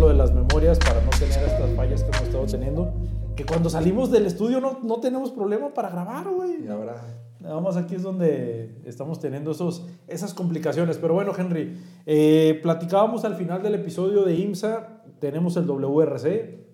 lo 0.00 0.08
de 0.08 0.14
las 0.14 0.32
memorias 0.32 0.78
para 0.78 1.00
no 1.02 1.10
tener 1.10 1.44
estas 1.44 1.70
fallas 1.76 2.02
que 2.02 2.08
hemos 2.08 2.22
estado 2.22 2.46
teniendo. 2.46 2.92
Que 3.36 3.44
cuando 3.44 3.70
salimos 3.70 4.10
del 4.10 4.26
estudio 4.26 4.60
no, 4.60 4.80
no 4.82 5.00
tenemos 5.00 5.30
problema 5.30 5.72
para 5.72 5.90
grabar, 5.90 6.28
güey. 6.28 6.66
Ahora 6.68 6.96
Nada 7.42 7.60
más 7.60 7.76
aquí 7.76 7.96
es 7.96 8.02
donde 8.02 8.80
estamos 8.84 9.18
teniendo 9.18 9.50
esos, 9.50 9.84
esas 10.06 10.32
complicaciones. 10.32 10.96
Pero 10.98 11.14
bueno, 11.14 11.32
Henry, 11.36 11.76
eh, 12.06 12.60
platicábamos 12.62 13.24
al 13.24 13.34
final 13.34 13.62
del 13.62 13.74
episodio 13.74 14.24
de 14.24 14.36
IMSA, 14.36 15.02
tenemos 15.18 15.56
el 15.56 15.66
WRC, 15.66 16.64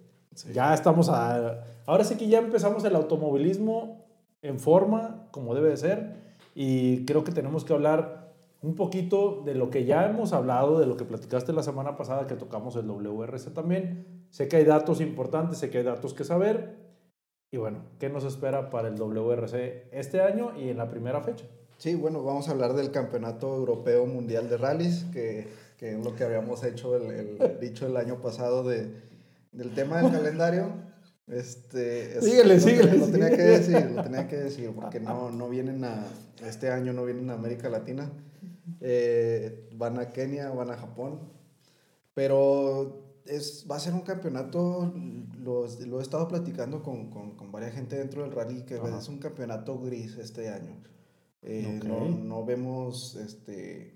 ya 0.53 0.75
estamos 0.75 1.09
a... 1.09 1.65
Ahora 1.87 2.05
sí 2.05 2.17
que 2.17 2.29
ya 2.29 2.39
empezamos 2.39 2.85
el 2.85 2.95
automovilismo 2.97 4.08
en 4.43 4.59
forma, 4.59 5.29
como 5.31 5.55
debe 5.55 5.71
de 5.71 5.77
ser, 5.77 6.17
y 6.55 7.05
creo 7.05 7.25
que 7.25 7.33
tenemos 7.33 7.65
que 7.65 7.73
hablar 7.73 8.33
un 8.63 8.75
poquito 8.75 9.43
de 9.45 9.55
lo 9.55 9.71
que 9.71 9.85
ya 9.85 10.09
hemos 10.09 10.33
hablado, 10.33 10.81
de 10.81 10.87
lo 10.87 10.97
que 10.97 11.05
platicaste 11.05 11.53
la 11.53 11.63
semana 11.63 11.97
pasada 11.97 12.27
que 12.27 12.35
tocamos 12.35 12.75
el 12.77 12.87
WRC 12.89 13.53
también. 13.53 14.27
Sé 14.31 14.49
que 14.49 14.57
hay 14.57 14.65
datos 14.65 15.01
importantes, 15.01 15.59
sé 15.59 15.71
que 15.71 15.79
hay 15.79 15.85
datos 15.85 16.15
que 16.15 16.25
saber, 16.25 16.77
y 17.51 17.57
bueno, 17.57 17.79
¿qué 17.99 18.11
nos 18.11 18.25
espera 18.25 18.69
para 18.69 18.89
el 18.89 18.97
WRC 18.97 19.89
este 19.93 20.21
año 20.21 20.53
y 20.59 20.69
en 20.69 20.77
la 20.77 20.91
primera 20.91 21.23
fecha? 21.23 21.47
Sí, 21.79 21.95
bueno, 21.95 22.23
vamos 22.23 22.49
a 22.49 22.51
hablar 22.51 22.75
del 22.75 22.91
Campeonato 22.91 23.55
Europeo 23.55 24.05
Mundial 24.05 24.51
de 24.51 24.57
Rallys, 24.57 25.05
que, 25.13 25.49
que 25.79 25.93
es 25.93 26.05
lo 26.05 26.15
que 26.15 26.25
habíamos 26.25 26.63
hecho 26.65 26.97
el 26.97 27.59
dicho 27.61 27.87
el 27.87 27.97
año 27.97 28.21
pasado 28.21 28.65
de, 28.65 28.93
del 29.53 29.73
tema 29.75 30.03
del 30.03 30.13
calendario. 30.13 30.73
Este, 31.31 32.21
síguele, 32.23 32.55
lo, 32.55 32.61
síguele. 32.61 32.99
Lo 32.99 33.07
tenía 33.09 33.31
que 33.31 33.43
decir, 33.43 33.91
lo 33.91 34.03
tenía 34.03 34.29
que 34.29 34.37
decir, 34.37 34.71
porque 34.75 35.01
no, 35.01 35.31
no 35.31 35.49
vienen 35.49 35.85
a, 35.85 36.07
este 36.47 36.71
año 36.71 36.93
no 36.93 37.05
vienen 37.05 37.31
a 37.31 37.35
América 37.35 37.69
Latina. 37.69 38.11
Eh, 38.81 39.69
van 39.75 39.99
a 39.99 40.11
Kenia, 40.11 40.51
van 40.51 40.71
a 40.71 40.77
Japón. 40.77 41.21
Pero 42.15 43.21
es, 43.27 43.67
va 43.71 43.77
a 43.77 43.81
ser 43.81 43.95
un 43.95 44.01
campeonato, 44.01 44.93
lo, 45.39 45.67
lo 45.87 46.01
he 46.01 46.03
estado 46.03 46.27
platicando 46.29 46.83
con, 46.83 47.11
con, 47.11 47.37
con, 47.37 47.53
varias 47.53 47.75
gente 47.75 47.97
dentro 47.97 48.23
del 48.23 48.33
rally, 48.33 48.63
que 48.63 48.77
Ajá. 48.77 48.99
es 48.99 49.09
un 49.09 49.19
campeonato 49.19 49.79
gris 49.79 50.17
este 50.17 50.49
año. 50.49 50.77
Eh, 51.43 51.77
okay. 51.77 51.89
no, 51.89 52.09
no, 52.09 52.45
vemos, 52.45 53.17
este, 53.17 53.95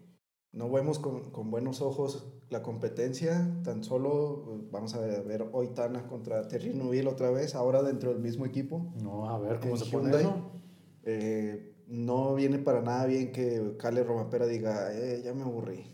no 0.52 0.70
vemos 0.70 0.98
con, 0.98 1.30
con, 1.30 1.50
buenos 1.50 1.80
ojos 1.80 2.26
la 2.52 2.62
competencia, 2.62 3.50
tan 3.64 3.82
solo 3.82 4.60
vamos 4.70 4.94
a 4.94 5.00
ver 5.00 5.48
hoy 5.52 5.68
Tana 5.68 6.06
contra 6.06 6.46
Terry 6.46 6.74
Nuville 6.74 7.08
otra 7.08 7.30
vez, 7.30 7.54
ahora 7.54 7.82
dentro 7.82 8.12
del 8.12 8.20
mismo 8.20 8.46
equipo. 8.46 8.92
No, 9.02 9.28
a 9.28 9.38
ver 9.38 9.58
cómo 9.58 9.76
se 9.76 9.90
pone 9.90 10.14
eso. 10.16 10.52
Eh, 11.04 11.74
no 11.88 12.34
viene 12.34 12.58
para 12.58 12.80
nada 12.82 13.06
bien 13.06 13.32
que 13.32 13.76
Cale 13.78 14.04
Romapera 14.04 14.46
diga, 14.46 14.94
eh, 14.94 15.22
ya 15.24 15.34
me 15.34 15.42
aburrí 15.42 15.84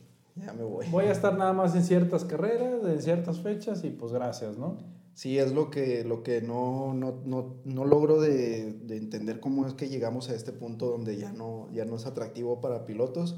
ya 0.45 0.53
me 0.53 0.65
voy. 0.65 0.87
Voy 0.91 1.07
a 1.07 1.13
estar 1.13 1.37
nada 1.37 1.53
más 1.53 1.75
en 1.75 1.83
ciertas 1.83 2.25
carreras, 2.25 2.85
en 2.85 3.03
ciertas 3.03 3.41
fechas 3.41 3.85
y 3.85 3.91
pues 3.91 4.13
gracias, 4.13 4.57
¿no? 4.57 4.79
Sí, 5.15 5.37
es 5.39 5.53
lo 5.53 5.71
que, 5.71 6.05
lo 6.05 6.23
que 6.23 6.43
no, 6.43 6.95
no, 6.95 7.23
no, 7.25 7.57
no 7.65 7.85
logro 7.85 8.21
de, 8.21 8.73
de, 8.73 8.97
entender 8.97 9.41
cómo 9.41 9.67
es 9.67 9.75
que 9.75 9.89
llegamos 9.89 10.31
a 10.31 10.35
este 10.35 10.53
punto 10.53 10.87
donde 10.87 11.17
ya 11.17 11.33
no, 11.33 11.69
ya 11.73 11.85
no 11.85 11.97
es 11.97 12.07
atractivo 12.07 12.61
para 12.61 12.87
pilotos 12.87 13.37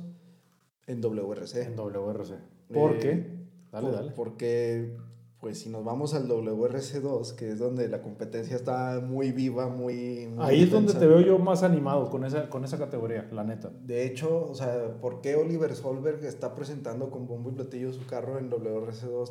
en 0.90 1.00
WRC. 1.00 1.66
En 1.66 1.76
WRC. 1.76 2.34
¿Por 2.72 2.92
eh, 2.92 2.98
qué? 2.98 3.40
Dale, 3.70 3.86
por, 3.86 3.96
dale. 3.96 4.10
Porque, 4.12 4.96
pues 5.40 5.60
si 5.60 5.70
nos 5.70 5.84
vamos 5.84 6.14
al 6.14 6.28
WRC2, 6.28 7.34
que 7.34 7.50
es 7.50 7.58
donde 7.58 7.88
la 7.88 8.02
competencia 8.02 8.56
está 8.56 9.00
muy 9.00 9.32
viva, 9.32 9.68
muy... 9.68 10.26
muy 10.26 10.44
Ahí 10.44 10.62
es 10.62 10.70
donde 10.70 10.94
te 10.94 11.06
veo 11.06 11.20
yo 11.20 11.38
más 11.38 11.62
animado 11.62 12.10
con 12.10 12.24
esa, 12.24 12.48
con 12.50 12.64
esa 12.64 12.78
categoría, 12.78 13.28
la 13.32 13.44
neta. 13.44 13.70
De 13.82 14.04
hecho, 14.04 14.48
o 14.50 14.54
sea, 14.54 15.00
¿por 15.00 15.20
qué 15.20 15.36
Oliver 15.36 15.74
Solberg 15.74 16.24
está 16.24 16.54
presentando 16.54 17.10
con 17.10 17.26
bombo 17.26 17.50
y 17.50 17.54
platillo 17.54 17.92
su 17.92 18.04
carro 18.06 18.38
en 18.38 18.50
WRC2? 18.50 19.30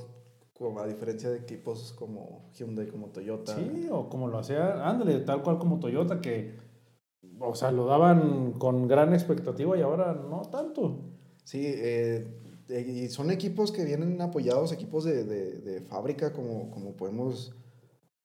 Como 0.54 0.82
a 0.82 0.88
diferencia 0.88 1.30
de 1.30 1.38
equipos 1.38 1.94
como 1.94 2.50
Hyundai, 2.54 2.88
como 2.88 3.08
Toyota. 3.08 3.56
Sí, 3.56 3.88
o 3.90 4.10
como 4.10 4.28
lo 4.28 4.40
hacía, 4.40 4.90
ándale, 4.90 5.20
tal 5.22 5.42
cual 5.42 5.58
como 5.58 5.80
Toyota, 5.80 6.20
que, 6.20 6.58
o 7.40 7.56
sea, 7.56 7.72
lo 7.72 7.86
daban 7.86 8.52
con 8.54 8.86
gran 8.90 9.14
expectativa 9.14 9.78
y 9.78 9.82
ahora 9.82 10.14
no 10.14 10.42
tanto. 10.52 11.09
Sí, 11.50 11.64
eh, 11.66 12.28
y 12.70 13.10
son 13.10 13.32
equipos 13.32 13.72
que 13.72 13.84
vienen 13.84 14.22
apoyados, 14.22 14.72
equipos 14.72 15.04
de, 15.04 15.24
de, 15.24 15.54
de, 15.54 15.82
fábrica, 15.82 16.32
como, 16.32 16.70
como 16.70 16.96
podemos, 16.96 17.56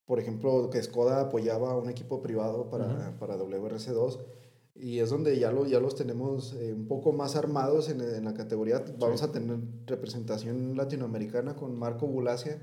por 0.05 0.21
ejemplo, 0.21 0.69
que 0.69 0.83
Skoda 0.83 1.23
apoyaba 1.23 1.73
a 1.73 1.79
un 1.79 1.89
equipo 1.89 2.21
privado 2.21 2.69
para, 2.69 2.85
uh 2.85 2.91
-huh. 2.91 3.19
para 3.19 3.39
WRC2. 3.39 4.19
Y 4.75 4.99
es 4.99 5.09
donde 5.09 5.39
ya, 5.39 5.51
lo, 5.53 5.65
ya 5.65 5.81
los 5.81 5.95
tenemos 5.95 6.53
eh, 6.53 6.75
un 6.75 6.87
poco 6.87 7.13
más 7.13 7.35
armados 7.35 7.89
en, 7.89 8.03
en 8.03 8.27
la 8.27 8.35
categoría. 8.35 8.85
Vamos 8.99 9.21
sí. 9.21 9.27
a 9.27 9.33
tener 9.33 9.57
representación 9.87 10.77
latinoamericana 10.77 11.57
con 11.57 11.79
Marco 11.79 12.07
Bulacia 12.07 12.61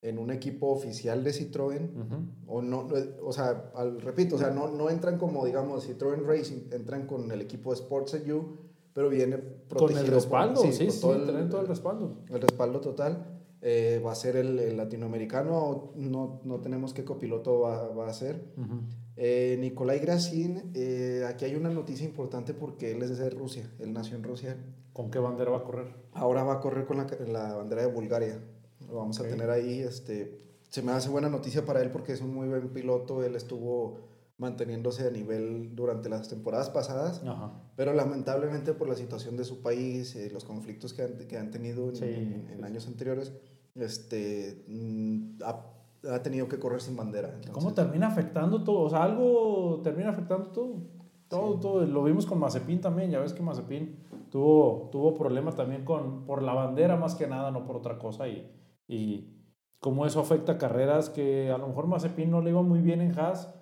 en 0.00 0.20
un 0.20 0.30
equipo 0.30 0.68
oficial 0.68 1.24
de 1.24 1.32
Citroën. 1.32 1.90
Uh 1.92 2.04
-huh. 2.04 2.34
o, 2.46 2.62
no, 2.62 2.86
o 3.20 3.32
sea, 3.32 3.72
al, 3.74 4.00
repito, 4.00 4.36
o 4.36 4.38
sea, 4.38 4.50
no, 4.50 4.70
no 4.70 4.90
entran 4.90 5.18
como, 5.18 5.44
digamos, 5.44 5.88
Citroën 5.88 6.24
Racing, 6.24 6.70
entran 6.70 7.04
con 7.08 7.32
el 7.32 7.40
equipo 7.40 7.72
Sports 7.72 8.14
U 8.30 8.63
pero 8.94 9.10
viene 9.10 9.36
protegido. 9.36 10.00
Con 10.00 10.06
el 10.06 10.06
respaldo, 10.06 10.62
por, 10.62 10.72
sí, 10.72 10.90
sí, 10.90 11.00
todo, 11.00 11.14
sí, 11.14 11.30
el, 11.30 11.48
todo 11.50 11.60
el 11.60 11.66
respaldo. 11.66 12.16
El 12.30 12.40
respaldo 12.40 12.80
total. 12.80 13.40
Eh, 13.66 14.00
va 14.04 14.12
a 14.12 14.14
ser 14.14 14.36
el, 14.36 14.58
el, 14.58 14.76
latinoamericano, 14.76 15.92
no, 15.96 16.42
no 16.44 16.60
tenemos 16.60 16.92
qué 16.92 17.02
copiloto 17.02 17.60
va, 17.60 17.88
va 17.88 18.08
a 18.08 18.12
ser. 18.12 18.52
Uh 18.58 18.60
-huh. 18.60 18.80
eh, 19.16 19.56
Nicolai 19.58 20.00
Grasin, 20.00 20.70
eh, 20.74 21.24
aquí 21.26 21.46
hay 21.46 21.54
una 21.54 21.70
noticia 21.70 22.04
importante 22.04 22.52
porque 22.52 22.92
él 22.92 23.02
es 23.02 23.16
de 23.16 23.30
Rusia, 23.30 23.72
él 23.78 23.94
nació 23.94 24.16
en 24.16 24.22
Rusia. 24.22 24.58
¿Con 24.92 25.10
qué 25.10 25.18
bandera 25.18 25.50
va 25.50 25.58
a 25.58 25.64
correr? 25.64 25.94
Ahora 26.12 26.44
va 26.44 26.54
a 26.54 26.60
correr 26.60 26.84
con 26.84 26.98
la, 26.98 27.06
la 27.26 27.54
bandera 27.54 27.80
de 27.86 27.88
Bulgaria. 27.88 28.38
Lo 28.86 28.96
vamos 28.96 29.18
okay. 29.18 29.32
a 29.32 29.34
tener 29.34 29.50
ahí. 29.50 29.80
Este, 29.80 30.38
se 30.68 30.82
me 30.82 30.92
hace 30.92 31.08
buena 31.08 31.30
noticia 31.30 31.64
para 31.64 31.80
él 31.80 31.90
porque 31.90 32.12
es 32.12 32.20
un 32.20 32.34
muy 32.34 32.48
buen 32.48 32.68
piloto. 32.68 33.24
Él 33.24 33.34
estuvo 33.34 33.98
manteniéndose 34.36 35.06
a 35.06 35.10
nivel 35.10 35.76
durante 35.76 36.08
las 36.08 36.28
temporadas 36.28 36.70
pasadas, 36.70 37.22
Ajá. 37.24 37.52
pero 37.76 37.92
lamentablemente 37.92 38.72
por 38.72 38.88
la 38.88 38.96
situación 38.96 39.36
de 39.36 39.44
su 39.44 39.62
país, 39.62 40.16
eh, 40.16 40.30
los 40.32 40.44
conflictos 40.44 40.92
que 40.92 41.02
han, 41.02 41.18
que 41.28 41.38
han 41.38 41.50
tenido 41.50 41.88
en, 41.90 41.96
sí, 41.96 42.04
en, 42.04 42.48
en 42.50 42.58
sí. 42.58 42.64
años 42.64 42.86
anteriores, 42.88 43.32
este, 43.76 44.64
mm, 44.68 45.42
ha, 45.44 46.14
ha, 46.14 46.22
tenido 46.22 46.48
que 46.48 46.58
correr 46.58 46.80
sin 46.80 46.96
bandera. 46.96 47.28
Entonces, 47.28 47.52
¿Cómo 47.52 47.74
termina 47.74 48.08
afectando 48.08 48.64
todo? 48.64 48.80
O 48.80 48.90
sea, 48.90 49.04
algo 49.04 49.80
termina 49.82 50.10
afectando 50.10 50.48
todo. 50.48 50.82
Todo, 51.28 51.54
sí. 51.54 51.60
todo. 51.60 51.86
Lo 51.86 52.02
vimos 52.02 52.26
con 52.26 52.38
Mazepin 52.38 52.80
también, 52.80 53.10
ya 53.10 53.20
ves 53.20 53.32
que 53.32 53.42
Mazepin 53.42 53.96
tuvo, 54.30 54.88
tuvo 54.90 55.14
problemas 55.14 55.54
también 55.54 55.84
con, 55.84 56.26
por 56.26 56.42
la 56.42 56.54
bandera 56.54 56.96
más 56.96 57.14
que 57.14 57.28
nada, 57.28 57.52
no 57.52 57.64
por 57.64 57.76
otra 57.76 57.98
cosa, 57.98 58.28
y, 58.28 58.50
y 58.88 59.34
cómo 59.78 60.06
eso 60.06 60.20
afecta 60.20 60.58
carreras 60.58 61.08
que 61.08 61.50
a 61.50 61.58
lo 61.58 61.68
mejor 61.68 61.86
Mazepin 61.86 62.30
no 62.30 62.40
le 62.40 62.50
iba 62.50 62.62
muy 62.62 62.80
bien 62.80 63.00
en 63.00 63.18
Haas, 63.18 63.54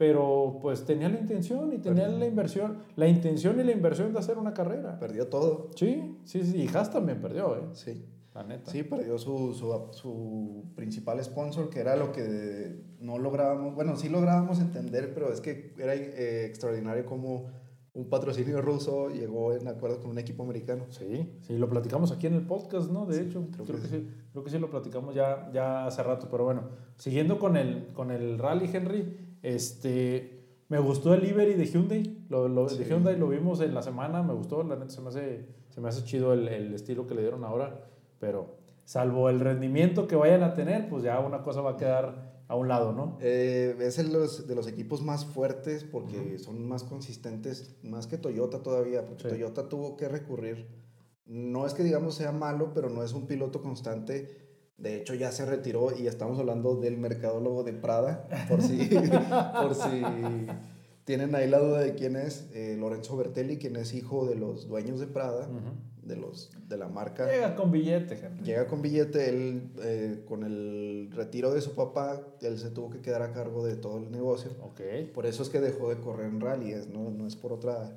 pero 0.00 0.58
pues 0.62 0.86
tenía 0.86 1.10
la 1.10 1.20
intención 1.20 1.74
y 1.74 1.78
tenía 1.78 2.04
Perdió. 2.04 2.20
la 2.20 2.26
inversión, 2.26 2.78
la 2.96 3.06
intención 3.06 3.60
y 3.60 3.64
la 3.64 3.72
inversión 3.72 4.14
de 4.14 4.18
hacer 4.18 4.38
una 4.38 4.54
carrera. 4.54 4.98
Perdió 4.98 5.26
todo. 5.26 5.68
Sí, 5.76 6.16
sí, 6.24 6.42
sí, 6.42 6.56
y 6.56 6.74
Haas 6.74 6.90
también 6.90 7.20
perdió, 7.20 7.54
¿eh? 7.54 7.60
Sí. 7.74 8.02
La 8.34 8.42
neta. 8.42 8.70
Sí, 8.70 8.82
perdió 8.82 9.18
su, 9.18 9.52
su, 9.52 9.88
su, 9.90 10.64
principal 10.74 11.22
sponsor, 11.22 11.68
que 11.68 11.80
era 11.80 11.96
lo 11.96 12.12
que 12.12 12.80
no 12.98 13.18
lográbamos, 13.18 13.74
bueno, 13.74 13.94
sí 13.94 14.08
lográbamos 14.08 14.58
entender, 14.60 15.12
pero 15.12 15.30
es 15.34 15.42
que 15.42 15.74
era 15.76 15.94
eh, 15.94 16.46
extraordinario 16.46 17.04
como 17.04 17.50
un 17.92 18.08
patrocinio 18.08 18.62
ruso 18.62 19.10
llegó 19.10 19.52
en 19.52 19.68
acuerdo 19.68 20.00
con 20.00 20.12
un 20.12 20.18
equipo 20.18 20.44
americano. 20.44 20.86
Sí, 20.88 21.30
sí, 21.42 21.58
lo 21.58 21.68
platicamos 21.68 22.10
aquí 22.10 22.26
en 22.26 22.36
el 22.36 22.46
podcast, 22.46 22.90
¿no? 22.90 23.04
De 23.04 23.16
sí, 23.16 23.20
hecho, 23.28 23.46
creo, 23.52 23.66
creo 23.66 23.76
que, 23.76 23.82
que, 23.82 23.88
sí. 23.88 23.96
sí, 23.98 24.08
creo 24.32 24.44
que 24.44 24.50
sí 24.50 24.58
lo 24.58 24.70
platicamos 24.70 25.14
ya, 25.14 25.50
ya 25.52 25.84
hace 25.84 26.02
rato, 26.02 26.28
pero 26.30 26.44
bueno, 26.44 26.70
siguiendo 26.96 27.38
con 27.38 27.58
el, 27.58 27.88
con 27.92 28.10
el 28.10 28.38
rally, 28.38 28.70
Henry, 28.72 29.29
este, 29.42 30.40
me 30.68 30.78
gustó 30.78 31.14
el 31.14 31.22
livery 31.22 31.54
de 31.54 31.66
Hyundai. 31.66 32.24
Lo, 32.28 32.48
lo 32.48 32.68
sí. 32.68 32.78
de 32.78 32.84
Hyundai 32.84 33.18
lo 33.18 33.28
vimos 33.28 33.60
en 33.60 33.74
la 33.74 33.82
semana, 33.82 34.22
me 34.22 34.34
gustó, 34.34 34.62
la 34.62 34.76
neta 34.76 34.90
se 34.90 35.00
me 35.00 35.08
hace, 35.08 35.46
se 35.68 35.80
me 35.80 35.88
hace 35.88 36.04
chido 36.04 36.32
el, 36.32 36.48
el, 36.48 36.74
estilo 36.74 37.06
que 37.06 37.14
le 37.14 37.22
dieron 37.22 37.44
ahora, 37.44 37.84
pero 38.18 38.56
salvo 38.84 39.28
el 39.28 39.40
rendimiento 39.40 40.06
que 40.06 40.16
vayan 40.16 40.42
a 40.42 40.54
tener, 40.54 40.88
pues 40.88 41.02
ya 41.02 41.18
una 41.20 41.42
cosa 41.42 41.60
va 41.60 41.72
a 41.72 41.76
quedar 41.76 42.30
a 42.50 42.56
un 42.56 42.66
lado, 42.66 42.92
¿no? 42.92 43.16
Eh, 43.20 43.76
es 43.78 44.00
el 44.00 44.12
los, 44.12 44.48
de 44.48 44.56
los 44.56 44.66
equipos 44.66 45.02
más 45.02 45.24
fuertes 45.24 45.84
porque 45.84 46.18
uh 46.18 46.22
-huh. 46.22 46.38
son 46.38 46.66
más 46.66 46.82
consistentes, 46.82 47.76
más 47.84 48.08
que 48.08 48.18
Toyota 48.18 48.60
todavía, 48.60 49.06
porque 49.06 49.22
sí. 49.22 49.28
Toyota 49.28 49.68
tuvo 49.68 49.96
que 49.96 50.08
recurrir. 50.08 50.66
No 51.26 51.64
es 51.64 51.74
que 51.74 51.84
digamos 51.84 52.16
sea 52.16 52.32
malo, 52.32 52.72
pero 52.74 52.90
no 52.90 53.04
es 53.04 53.12
un 53.12 53.28
piloto 53.28 53.62
constante 53.62 54.49
de 54.80 54.96
hecho, 54.96 55.14
ya 55.14 55.30
se 55.30 55.44
retiró 55.44 55.96
y 55.96 56.06
estamos 56.06 56.38
hablando 56.38 56.74
del 56.76 56.96
mercadólogo 56.96 57.64
de 57.64 57.74
Prada, 57.74 58.26
por 58.48 58.62
si, 58.62 58.88
por 59.62 59.74
si 59.74 60.02
tienen 61.04 61.34
ahí 61.34 61.48
la 61.48 61.58
duda 61.58 61.80
de 61.80 61.94
quién 61.94 62.16
es, 62.16 62.48
eh, 62.54 62.76
Lorenzo 62.78 63.16
Bertelli, 63.16 63.58
quien 63.58 63.76
es 63.76 63.92
hijo 63.94 64.26
de 64.26 64.36
los 64.36 64.68
dueños 64.68 64.98
de 64.98 65.06
Prada. 65.06 65.48
Uh 65.48 65.54
-huh. 65.54 66.06
de, 66.08 66.16
los, 66.16 66.50
de 66.66 66.76
la 66.78 66.88
marca. 66.88 67.30
Llega 67.30 67.54
con 67.54 67.70
billete, 67.70 68.14
Henry. 68.14 68.44
Llega 68.44 68.66
con 68.66 68.80
billete, 68.80 69.28
él 69.28 69.70
eh, 69.82 70.24
con 70.26 70.44
el 70.44 71.10
retiro 71.12 71.52
de 71.52 71.60
su 71.60 71.74
papá, 71.74 72.20
él 72.40 72.58
se 72.58 72.70
tuvo 72.70 72.90
que 72.90 73.00
quedar 73.00 73.22
a 73.22 73.32
cargo 73.32 73.64
de 73.64 73.76
todo 73.76 73.98
el 73.98 74.10
negocio. 74.10 74.50
Por 75.14 75.26
eso 75.26 75.42
es 75.42 75.50
que 75.50 75.60
dejó 75.60 75.90
de 75.90 76.00
correr 76.00 76.26
en 76.26 76.40
rallies, 76.40 76.88
no, 76.88 77.10
no 77.10 77.26
es 77.26 77.36
por 77.36 77.52
otra, 77.52 77.92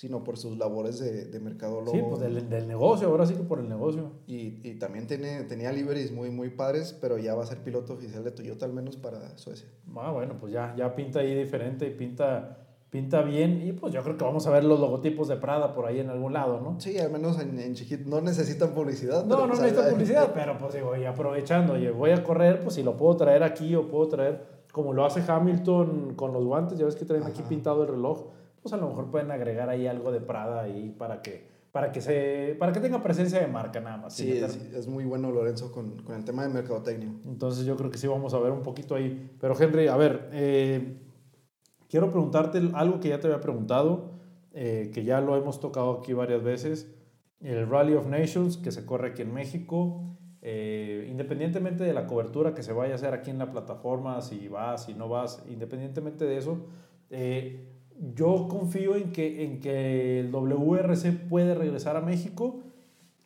sino 0.00 0.24
por 0.24 0.38
sus 0.38 0.56
labores 0.56 0.98
de, 0.98 1.26
de 1.26 1.40
mercadólogo. 1.40 1.92
Sí, 1.92 2.00
pues 2.08 2.20
del, 2.22 2.48
del 2.48 2.66
negocio, 2.66 3.08
ahora 3.08 3.26
sí 3.26 3.34
que 3.34 3.42
por 3.42 3.58
el 3.58 3.68
negocio. 3.68 4.12
Y, 4.26 4.66
y 4.66 4.78
también 4.78 5.06
tiene, 5.06 5.42
tenía 5.42 5.70
liveries 5.72 6.10
muy, 6.10 6.30
muy 6.30 6.48
padres, 6.48 6.96
pero 6.98 7.18
ya 7.18 7.34
va 7.34 7.42
a 7.42 7.46
ser 7.46 7.58
piloto 7.58 7.92
oficial 7.92 8.24
de 8.24 8.30
Toyota 8.30 8.64
al 8.64 8.72
menos 8.72 8.96
para 8.96 9.36
Suecia. 9.36 9.68
Ah, 9.96 10.10
bueno, 10.10 10.36
pues 10.40 10.54
ya, 10.54 10.74
ya 10.74 10.94
pinta 10.94 11.20
ahí 11.20 11.34
diferente 11.34 11.86
y 11.86 11.90
pinta, 11.90 12.56
pinta 12.88 13.20
bien. 13.20 13.60
Y 13.68 13.72
pues 13.74 13.92
yo 13.92 14.02
creo 14.02 14.16
que 14.16 14.24
vamos 14.24 14.46
a 14.46 14.50
ver 14.50 14.64
los 14.64 14.80
logotipos 14.80 15.28
de 15.28 15.36
Prada 15.36 15.74
por 15.74 15.84
ahí 15.84 16.00
en 16.00 16.08
algún 16.08 16.32
lado, 16.32 16.62
¿no? 16.62 16.80
Sí, 16.80 16.96
al 16.98 17.10
menos 17.12 17.38
en, 17.38 17.58
en 17.60 17.74
chiquito. 17.74 18.08
No 18.08 18.22
necesitan 18.22 18.70
publicidad. 18.70 19.26
No, 19.26 19.36
no 19.40 19.48
pues, 19.48 19.60
necesito 19.60 19.82
ahí- 19.82 19.92
publicidad, 19.92 20.32
pero 20.34 20.56
pues 20.56 20.72
digo, 20.72 20.96
y 20.96 21.04
aprovechando, 21.04 21.74
oye, 21.74 21.90
voy 21.90 22.12
a 22.12 22.24
correr, 22.24 22.60
pues 22.60 22.76
si 22.76 22.82
lo 22.82 22.96
puedo 22.96 23.18
traer 23.18 23.42
aquí 23.42 23.74
o 23.74 23.86
puedo 23.86 24.08
traer, 24.08 24.60
como 24.72 24.94
lo 24.94 25.04
hace 25.04 25.22
Hamilton 25.30 26.14
con 26.16 26.32
los 26.32 26.42
guantes, 26.46 26.78
ya 26.78 26.86
ves 26.86 26.96
que 26.96 27.04
traen 27.04 27.24
aquí 27.24 27.40
Ajá. 27.40 27.48
pintado 27.50 27.82
el 27.82 27.88
reloj, 27.90 28.28
pues 28.62 28.72
a 28.72 28.76
lo 28.76 28.88
mejor 28.88 29.10
pueden 29.10 29.30
agregar 29.30 29.68
ahí 29.68 29.86
algo 29.86 30.12
de 30.12 30.20
Prada 30.20 30.62
ahí 30.62 30.94
para 30.98 31.22
que, 31.22 31.48
para 31.72 31.92
que, 31.92 32.00
se, 32.00 32.56
para 32.58 32.72
que 32.72 32.80
tenga 32.80 33.02
presencia 33.02 33.40
de 33.40 33.46
marca 33.46 33.80
nada 33.80 33.96
más. 33.96 34.14
Sí, 34.14 34.32
es, 34.32 34.56
es 34.56 34.86
muy 34.86 35.04
bueno 35.04 35.30
Lorenzo 35.30 35.72
con, 35.72 36.02
con 36.02 36.16
el 36.16 36.24
tema 36.24 36.42
de 36.42 36.48
mercadotecnia. 36.48 37.12
Entonces 37.26 37.64
yo 37.64 37.76
creo 37.76 37.90
que 37.90 37.98
sí 37.98 38.06
vamos 38.06 38.34
a 38.34 38.38
ver 38.38 38.52
un 38.52 38.62
poquito 38.62 38.94
ahí. 38.94 39.30
Pero 39.40 39.58
Henry, 39.58 39.88
a 39.88 39.96
ver, 39.96 40.28
eh, 40.32 40.98
quiero 41.88 42.10
preguntarte 42.10 42.60
algo 42.74 43.00
que 43.00 43.08
ya 43.08 43.20
te 43.20 43.26
había 43.26 43.40
preguntado, 43.40 44.12
eh, 44.52 44.90
que 44.92 45.04
ya 45.04 45.20
lo 45.20 45.36
hemos 45.36 45.60
tocado 45.60 45.92
aquí 45.98 46.12
varias 46.12 46.42
veces. 46.42 46.94
El 47.40 47.68
Rally 47.68 47.94
of 47.94 48.06
Nations 48.06 48.58
que 48.58 48.70
se 48.70 48.84
corre 48.84 49.08
aquí 49.08 49.22
en 49.22 49.32
México, 49.32 50.04
eh, 50.42 51.06
independientemente 51.10 51.84
de 51.84 51.92
la 51.92 52.06
cobertura 52.06 52.54
que 52.54 52.62
se 52.62 52.72
vaya 52.72 52.92
a 52.92 52.96
hacer 52.96 53.14
aquí 53.14 53.30
en 53.30 53.38
la 53.38 53.50
plataforma, 53.50 54.20
si 54.20 54.48
vas, 54.48 54.84
si 54.84 54.94
no 54.94 55.08
vas, 55.08 55.42
independientemente 55.48 56.24
de 56.24 56.36
eso, 56.36 56.66
eh, 57.10 57.69
yo 58.14 58.48
confío 58.48 58.96
en 58.96 59.12
que, 59.12 59.44
en 59.44 59.60
que 59.60 60.20
el 60.20 60.32
WRC 60.32 61.28
puede 61.28 61.54
regresar 61.54 61.96
a 61.96 62.00
México. 62.00 62.60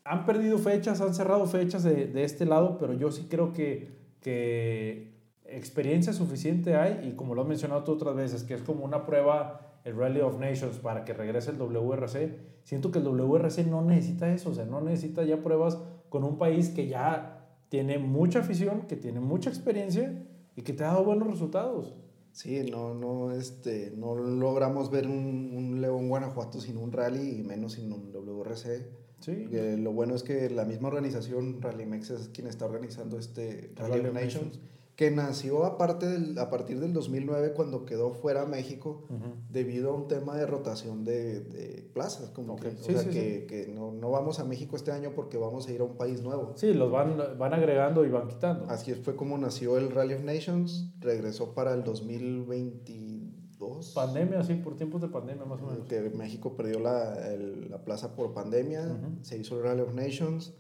Han 0.04 0.26
perdido 0.26 0.58
fechas, 0.58 1.00
han 1.00 1.14
cerrado 1.14 1.46
fechas 1.46 1.82
de, 1.84 2.06
de 2.06 2.24
este 2.24 2.44
lado, 2.44 2.76
pero 2.78 2.92
yo 2.92 3.10
sí 3.10 3.26
creo 3.28 3.52
que, 3.52 3.92
que 4.20 5.14
experiencia 5.44 6.12
suficiente 6.12 6.76
hay 6.76 7.08
y 7.08 7.12
como 7.12 7.34
lo 7.34 7.42
has 7.42 7.48
mencionado 7.48 7.84
tú 7.84 7.92
otras 7.92 8.14
veces, 8.14 8.42
que 8.42 8.54
es 8.54 8.62
como 8.62 8.84
una 8.84 9.06
prueba 9.06 9.60
el 9.84 9.96
Rally 9.96 10.20
of 10.20 10.38
Nations 10.38 10.78
para 10.78 11.04
que 11.04 11.12
regrese 11.12 11.50
el 11.50 11.58
WRC. 11.58 12.38
Siento 12.62 12.90
que 12.90 12.98
el 12.98 13.04
WRC 13.04 13.66
no 13.66 13.82
necesita 13.82 14.32
eso, 14.32 14.50
o 14.50 14.54
sea, 14.54 14.64
no 14.64 14.80
necesita 14.80 15.22
ya 15.24 15.42
pruebas 15.42 15.78
con 16.08 16.24
un 16.24 16.38
país 16.38 16.70
que 16.70 16.88
ya 16.88 17.46
tiene 17.68 17.98
mucha 17.98 18.40
afición, 18.40 18.82
que 18.82 18.96
tiene 18.96 19.20
mucha 19.20 19.50
experiencia 19.50 20.26
y 20.56 20.62
que 20.62 20.72
te 20.72 20.84
ha 20.84 20.88
dado 20.88 21.04
buenos 21.04 21.28
resultados. 21.28 21.94
Sí, 22.34 22.68
no, 22.68 22.94
no, 22.94 23.30
este, 23.30 23.92
no 23.96 24.16
logramos 24.16 24.90
ver 24.90 25.06
un, 25.06 25.52
un 25.54 25.80
León 25.80 26.08
Guanajuato 26.08 26.60
sin 26.60 26.76
un 26.76 26.90
rally 26.90 27.38
y 27.38 27.42
menos 27.44 27.74
sin 27.74 27.92
un 27.92 28.10
WRC. 28.12 28.88
Sí. 29.20 29.46
Eh, 29.52 29.76
lo 29.78 29.92
bueno 29.92 30.16
es 30.16 30.24
que 30.24 30.50
la 30.50 30.64
misma 30.64 30.88
organización, 30.88 31.62
Rallymex, 31.62 32.10
es 32.10 32.28
quien 32.30 32.48
está 32.48 32.64
organizando 32.64 33.20
este 33.20 33.70
Rally, 33.76 33.92
Rally 33.92 34.00
of 34.00 34.06
of 34.08 34.14
Nations, 34.14 34.44
Nations. 34.46 34.60
Que 34.96 35.10
nació 35.10 35.64
aparte 35.64 36.06
del, 36.06 36.38
a 36.38 36.50
partir 36.50 36.78
del 36.78 36.92
2009 36.92 37.52
cuando 37.54 37.84
quedó 37.84 38.12
fuera 38.12 38.44
México 38.46 39.02
debido 39.50 39.90
a 39.90 39.94
un 39.94 40.06
tema 40.06 40.36
de 40.36 40.46
rotación 40.46 41.02
de, 41.04 41.40
de 41.40 41.90
plazas. 41.92 42.30
Como 42.30 42.52
Ok, 42.54 42.62
que, 42.62 42.70
sí, 42.70 42.76
o 42.80 42.92
sea, 42.92 43.00
sí, 43.02 43.10
que, 43.10 43.46
que 43.48 43.66
no, 43.74 43.90
no 43.92 44.10
vamos 44.12 44.38
a 44.38 44.44
México 44.44 44.76
este 44.76 44.92
año 44.92 45.10
porque 45.16 45.36
vamos 45.36 45.66
a 45.66 45.72
ir 45.72 45.80
a 45.80 45.84
un 45.84 45.96
país 45.96 46.22
nuevo. 46.22 46.52
Sí, 46.56 46.72
los 46.74 46.92
van, 46.92 47.16
van 47.38 47.54
agregando 47.54 48.04
y 48.04 48.08
van 48.10 48.28
quitando. 48.28 48.66
Así 48.68 48.94
fue 48.94 49.16
como 49.16 49.36
nació 49.36 49.78
el 49.78 49.90
Rally 49.90 50.14
of 50.14 50.22
Nations, 50.22 50.92
regresó 51.00 51.54
para 51.54 51.74
el 51.74 51.82
2022. 51.82 53.92
Pandemia, 53.94 54.42
sí, 54.44 54.54
por 54.54 54.76
tiempos 54.76 55.00
de 55.00 55.08
pandemia 55.08 55.44
más 55.44 55.60
o 55.62 55.66
menos. 55.66 55.86
que 55.88 56.00
México 56.10 56.54
perdió 56.56 56.80
la, 56.80 57.14
el- 57.32 57.70
la 57.70 57.84
plaza 57.84 58.14
por 58.14 58.32
pandemia, 58.34 58.98
se 59.22 59.38
hizo 59.38 59.56
el 59.58 59.64
Rally 59.64 59.80
of 59.82 59.94
Nations, 59.94 60.52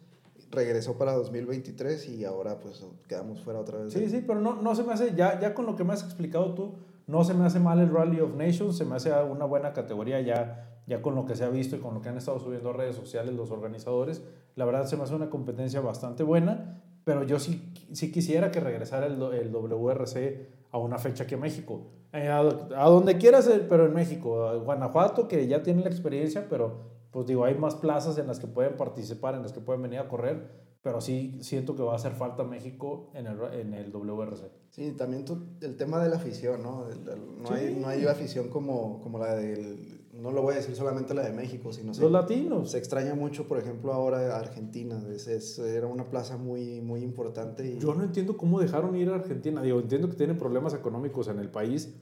regresó 0.54 0.96
para 0.96 1.12
2023 1.12 2.08
y 2.08 2.24
ahora 2.24 2.58
pues 2.60 2.84
quedamos 3.08 3.40
fuera 3.42 3.60
otra 3.60 3.78
vez. 3.78 3.92
Sí, 3.92 4.00
de- 4.00 4.08
sí, 4.08 4.24
pero 4.26 4.40
no, 4.40 4.60
no 4.62 4.74
se 4.74 4.82
me 4.84 4.92
hace, 4.92 5.14
ya, 5.14 5.40
ya 5.40 5.54
con 5.54 5.66
lo 5.66 5.76
que 5.76 5.84
me 5.84 5.92
has 5.92 6.02
explicado 6.04 6.54
tú, 6.54 6.74
no 7.06 7.22
se 7.24 7.34
me 7.34 7.44
hace 7.44 7.60
mal 7.60 7.78
el 7.80 7.90
Rally 7.92 8.20
of 8.20 8.34
Nations, 8.34 8.76
se 8.78 8.84
me 8.84 8.96
hace 8.96 9.12
una 9.12 9.44
buena 9.44 9.72
categoría 9.72 10.20
ya, 10.20 10.80
ya 10.86 11.02
con 11.02 11.14
lo 11.14 11.26
que 11.26 11.36
se 11.36 11.44
ha 11.44 11.48
visto 11.50 11.76
y 11.76 11.80
con 11.80 11.94
lo 11.94 12.00
que 12.00 12.08
han 12.08 12.16
estado 12.16 12.38
subiendo 12.40 12.70
a 12.70 12.72
redes 12.72 12.96
sociales 12.96 13.34
los 13.34 13.50
organizadores. 13.50 14.22
La 14.56 14.64
verdad 14.64 14.86
se 14.86 14.96
me 14.96 15.02
hace 15.02 15.14
una 15.14 15.28
competencia 15.30 15.80
bastante 15.80 16.22
buena, 16.22 16.80
pero 17.04 17.24
yo 17.24 17.38
sí, 17.38 17.72
sí 17.92 18.10
quisiera 18.10 18.50
que 18.50 18.60
regresara 18.60 19.06
el, 19.06 19.20
el 19.34 19.50
WRC 19.52 20.48
a 20.70 20.78
una 20.78 20.98
fecha 20.98 21.24
aquí 21.24 21.34
en 21.34 21.40
México. 21.40 21.82
Eh, 22.12 22.28
a, 22.28 22.38
a 22.40 22.88
donde 22.88 23.18
quieras, 23.18 23.50
pero 23.68 23.86
en 23.86 23.92
México. 23.92 24.46
A 24.46 24.54
Guanajuato, 24.56 25.26
que 25.28 25.46
ya 25.46 25.62
tiene 25.62 25.82
la 25.82 25.88
experiencia, 25.90 26.46
pero 26.48 26.94
pues 27.14 27.26
digo, 27.28 27.44
hay 27.44 27.54
más 27.54 27.76
plazas 27.76 28.18
en 28.18 28.26
las 28.26 28.40
que 28.40 28.48
pueden 28.48 28.76
participar, 28.76 29.34
en 29.36 29.42
las 29.42 29.52
que 29.52 29.60
pueden 29.60 29.80
venir 29.82 30.00
a 30.00 30.08
correr, 30.08 30.50
pero 30.82 31.00
sí 31.00 31.38
siento 31.42 31.76
que 31.76 31.82
va 31.82 31.92
a 31.92 31.96
hacer 31.96 32.12
falta 32.12 32.42
México 32.42 33.10
en 33.14 33.28
el, 33.28 33.38
en 33.54 33.72
el 33.72 33.90
WRC. 33.92 34.50
Sí, 34.70 34.92
también 34.98 35.24
tú- 35.24 35.38
el 35.62 35.76
tema 35.76 36.02
de 36.02 36.10
la 36.10 36.16
afición, 36.16 36.62
¿no? 36.64 36.88
El- 36.88 37.08
el- 37.08 37.42
no, 37.42 37.50
hay, 37.50 37.68
Sí. 37.68 37.78
no 37.80 37.86
hay 37.86 38.04
afición 38.04 38.48
como, 38.48 39.00
como 39.00 39.18
la 39.20 39.36
del... 39.36 40.00
No 40.12 40.30
lo 40.32 40.42
voy 40.42 40.54
a 40.54 40.56
decir 40.56 40.74
solamente 40.76 41.14
la 41.14 41.22
de 41.22 41.32
México, 41.32 41.72
sino 41.72 41.94
se, 41.94 42.02
Los 42.02 42.10
latinos. 42.12 42.70
se 42.72 42.78
extraña 42.78 43.14
mucho, 43.14 43.48
por 43.48 43.58
ejemplo, 43.58 43.92
ahora 43.92 44.36
Argentina. 44.36 45.00
Es, 45.10 45.26
es- 45.28 45.58
era 45.58 45.86
una 45.86 46.08
plaza 46.10 46.36
muy, 46.36 46.80
muy 46.80 47.02
importante. 47.02 47.66
Y, 47.66 47.78
Yo 47.78 47.94
no 47.94 48.02
entiendo 48.04 48.36
cómo 48.36 48.60
dejaron 48.60 48.94
ir 48.96 49.08
a 49.10 49.14
Argentina. 49.14 49.62
Digo, 49.62 49.78
entiendo 49.80 50.08
que 50.08 50.16
tienen 50.16 50.36
problemas 50.36 50.74
económicos 50.74 51.28
en 51.28 51.38
el 51.38 51.50
país, 51.50 51.94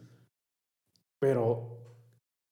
pero 1.19 1.72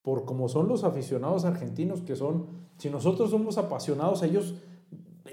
por 0.03 0.25
como 0.25 0.49
son 0.49 0.69
los 0.69 0.85
aficionados 0.85 1.45
argentinos 1.45 2.01
que 2.03 2.17
son, 2.17 2.47
si 2.79 2.89
nosotros 2.91 3.31
somos 3.31 3.59
apasionados, 3.59 4.23
ellos 4.23 4.55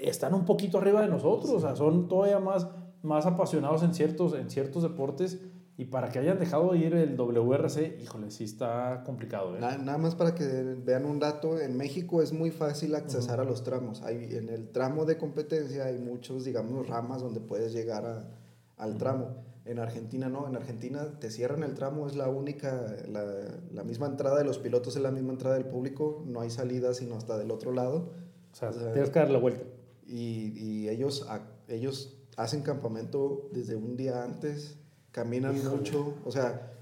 están 0.00 0.34
un 0.34 0.44
poquito 0.44 0.78
arriba 0.78 1.00
de 1.02 1.08
nosotros, 1.08 1.50
o 1.50 1.60
sea, 1.60 1.74
son 1.74 2.08
todavía 2.08 2.38
más, 2.38 2.68
más 3.02 3.26
apasionados 3.26 3.82
en 3.82 3.94
ciertos, 3.94 4.34
en 4.34 4.50
ciertos 4.50 4.82
deportes 4.82 5.40
y 5.76 5.84
para 5.86 6.10
que 6.10 6.18
hayan 6.18 6.38
dejado 6.40 6.74
ir 6.74 6.92
el 6.94 7.16
WRC, 7.16 7.98
híjole, 8.02 8.30
sí 8.32 8.44
está 8.44 9.02
complicado. 9.06 9.56
¿eh? 9.56 9.60
Na- 9.60 9.78
Nada 9.78 9.96
más 9.98 10.14
para 10.16 10.34
que 10.34 10.44
vean 10.44 11.04
un 11.06 11.18
dato, 11.20 11.58
en 11.60 11.76
México 11.76 12.20
es 12.20 12.32
muy 12.32 12.50
fácil 12.50 12.94
accesar 12.96 13.40
a 13.40 13.44
los 13.44 13.62
tramos. 13.62 14.02
Hay, 14.02 14.34
en 14.36 14.48
el 14.48 14.70
tramo 14.70 15.04
de 15.04 15.16
competencia 15.18 15.84
hay 15.84 15.98
muchos, 15.98 16.44
digamos, 16.44 16.88
ramas 16.88 17.22
donde 17.22 17.40
puedes 17.40 17.72
llegar 17.72 18.04
a- 18.04 18.28
al 18.76 18.96
tramo. 18.98 19.28
En 19.68 19.78
Argentina 19.78 20.28
no, 20.30 20.48
en 20.48 20.56
Argentina 20.56 21.18
te 21.20 21.30
cierran 21.30 21.62
el 21.62 21.74
tramo, 21.74 22.06
es 22.06 22.16
la 22.16 22.28
única, 22.28 22.86
la, 23.06 23.22
la 23.72 23.84
misma 23.84 24.06
entrada 24.06 24.38
de 24.38 24.44
los 24.44 24.58
pilotos 24.58 24.96
es 24.96 25.02
la 25.02 25.10
misma 25.10 25.32
entrada 25.32 25.56
del 25.56 25.66
público, 25.66 26.24
no 26.26 26.40
hay 26.40 26.50
salida 26.50 26.94
sino 26.94 27.16
hasta 27.16 27.36
del 27.36 27.50
otro 27.50 27.72
lado. 27.72 28.10
O 28.52 28.56
sea, 28.56 28.70
o 28.70 28.72
sea, 28.72 28.92
tienes 28.92 29.10
que 29.10 29.18
dar 29.18 29.30
la 29.30 29.38
vuelta. 29.38 29.62
Y, 30.06 30.52
y 30.56 30.88
ellos, 30.88 31.26
a- 31.28 31.46
ellos 31.68 32.16
hacen 32.38 32.62
campamento 32.62 33.50
desde 33.52 33.76
un 33.76 33.96
día 33.96 34.24
antes, 34.24 34.78
caminan 35.12 35.54
Híjole. 35.56 35.76
mucho. 35.76 36.14
O 36.24 36.32
sea, 36.32 36.72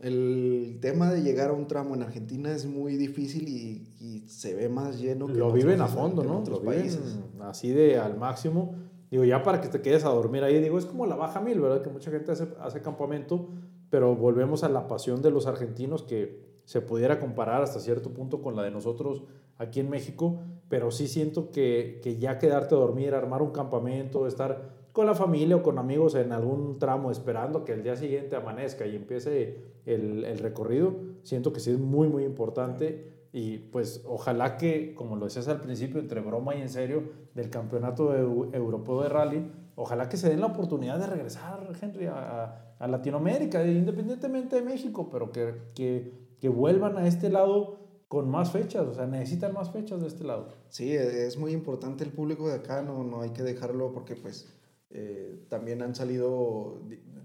el 0.00 0.78
tema 0.80 1.12
de 1.12 1.22
llegar 1.22 1.50
a 1.50 1.52
un 1.52 1.66
tramo 1.66 1.94
en 1.94 2.02
Argentina 2.02 2.52
es 2.52 2.66
muy 2.66 2.96
difícil 2.96 3.48
y, 3.48 3.94
y 4.00 4.28
se 4.28 4.54
ve 4.54 4.68
más 4.68 4.98
lleno 5.00 5.26
que 5.26 5.34
Lo 5.34 5.48
en 5.50 5.54
viven 5.54 5.80
a 5.80 5.86
fondo, 5.88 6.22
que 6.22 6.28
en 6.28 6.34
¿no? 6.34 6.40
otros 6.40 6.62
Lo 6.64 6.70
viven 6.70 6.80
países. 6.86 7.18
así 7.42 7.70
de 7.70 7.98
al 7.98 8.16
máximo. 8.16 8.74
Digo, 9.10 9.24
ya 9.24 9.42
para 9.42 9.60
que 9.60 9.68
te 9.68 9.80
quedes 9.80 10.04
a 10.04 10.10
dormir 10.10 10.44
ahí, 10.44 10.60
digo, 10.60 10.78
es 10.78 10.84
como 10.84 11.06
la 11.06 11.16
Baja 11.16 11.40
Mil, 11.40 11.60
¿verdad? 11.60 11.82
Que 11.82 11.90
mucha 11.90 12.10
gente 12.10 12.32
hace, 12.32 12.48
hace 12.60 12.82
campamento, 12.82 13.48
pero 13.90 14.14
volvemos 14.14 14.64
a 14.64 14.68
la 14.68 14.86
pasión 14.86 15.22
de 15.22 15.30
los 15.30 15.46
argentinos 15.46 16.02
que 16.02 16.46
se 16.64 16.82
pudiera 16.82 17.18
comparar 17.18 17.62
hasta 17.62 17.80
cierto 17.80 18.10
punto 18.10 18.42
con 18.42 18.54
la 18.54 18.62
de 18.62 18.70
nosotros 18.70 19.22
aquí 19.56 19.80
en 19.80 19.88
México, 19.88 20.40
pero 20.68 20.90
sí 20.90 21.08
siento 21.08 21.50
que, 21.50 22.00
que 22.02 22.18
ya 22.18 22.38
quedarte 22.38 22.74
a 22.74 22.78
dormir, 22.78 23.14
armar 23.14 23.40
un 23.40 23.52
campamento, 23.52 24.26
estar 24.26 24.76
con 24.92 25.06
la 25.06 25.14
familia 25.14 25.56
o 25.56 25.62
con 25.62 25.78
amigos 25.78 26.14
en 26.14 26.32
algún 26.32 26.78
tramo 26.78 27.10
esperando 27.10 27.64
que 27.64 27.72
el 27.72 27.82
día 27.82 27.96
siguiente 27.96 28.36
amanezca 28.36 28.86
y 28.86 28.96
empiece 28.96 29.62
el, 29.86 30.24
el 30.24 30.38
recorrido, 30.38 30.96
siento 31.22 31.52
que 31.52 31.60
sí 31.60 31.70
es 31.70 31.78
muy, 31.78 32.08
muy 32.08 32.24
importante 32.24 33.17
y 33.32 33.58
pues 33.58 34.02
ojalá 34.06 34.56
que, 34.56 34.94
como 34.94 35.16
lo 35.16 35.26
decías 35.26 35.48
al 35.48 35.60
principio, 35.60 36.00
entre 36.00 36.20
broma 36.20 36.54
y 36.56 36.62
en 36.62 36.68
serio, 36.68 37.02
del 37.34 37.50
campeonato 37.50 38.14
eu- 38.16 38.54
europeo 38.54 39.02
de 39.02 39.08
rally, 39.08 39.52
ojalá 39.76 40.08
que 40.08 40.16
se 40.16 40.28
den 40.30 40.40
la 40.40 40.46
oportunidad 40.46 40.98
de 40.98 41.06
regresar, 41.06 41.68
Henry, 41.80 42.06
a, 42.06 42.74
a 42.78 42.88
Latinoamérica, 42.88 43.64
independientemente 43.66 44.56
de 44.56 44.62
México, 44.62 45.08
pero 45.10 45.30
que, 45.30 45.54
que, 45.74 46.12
que 46.40 46.48
vuelvan 46.48 46.96
a 46.96 47.06
este 47.06 47.28
lado 47.30 47.78
con 48.08 48.30
más 48.30 48.50
fechas, 48.52 48.86
o 48.86 48.94
sea, 48.94 49.06
necesitan 49.06 49.52
más 49.52 49.70
fechas 49.70 50.00
de 50.00 50.06
este 50.06 50.24
lado. 50.24 50.48
Sí, 50.70 50.92
es 50.94 51.36
muy 51.36 51.52
importante 51.52 52.04
el 52.04 52.10
público 52.10 52.48
de 52.48 52.54
acá, 52.54 52.80
no, 52.80 53.04
no 53.04 53.20
hay 53.20 53.30
que 53.30 53.42
dejarlo 53.42 53.92
porque 53.92 54.16
pues 54.16 54.48
eh, 54.90 55.44
también 55.50 55.82
han 55.82 55.94
salido, 55.94 56.80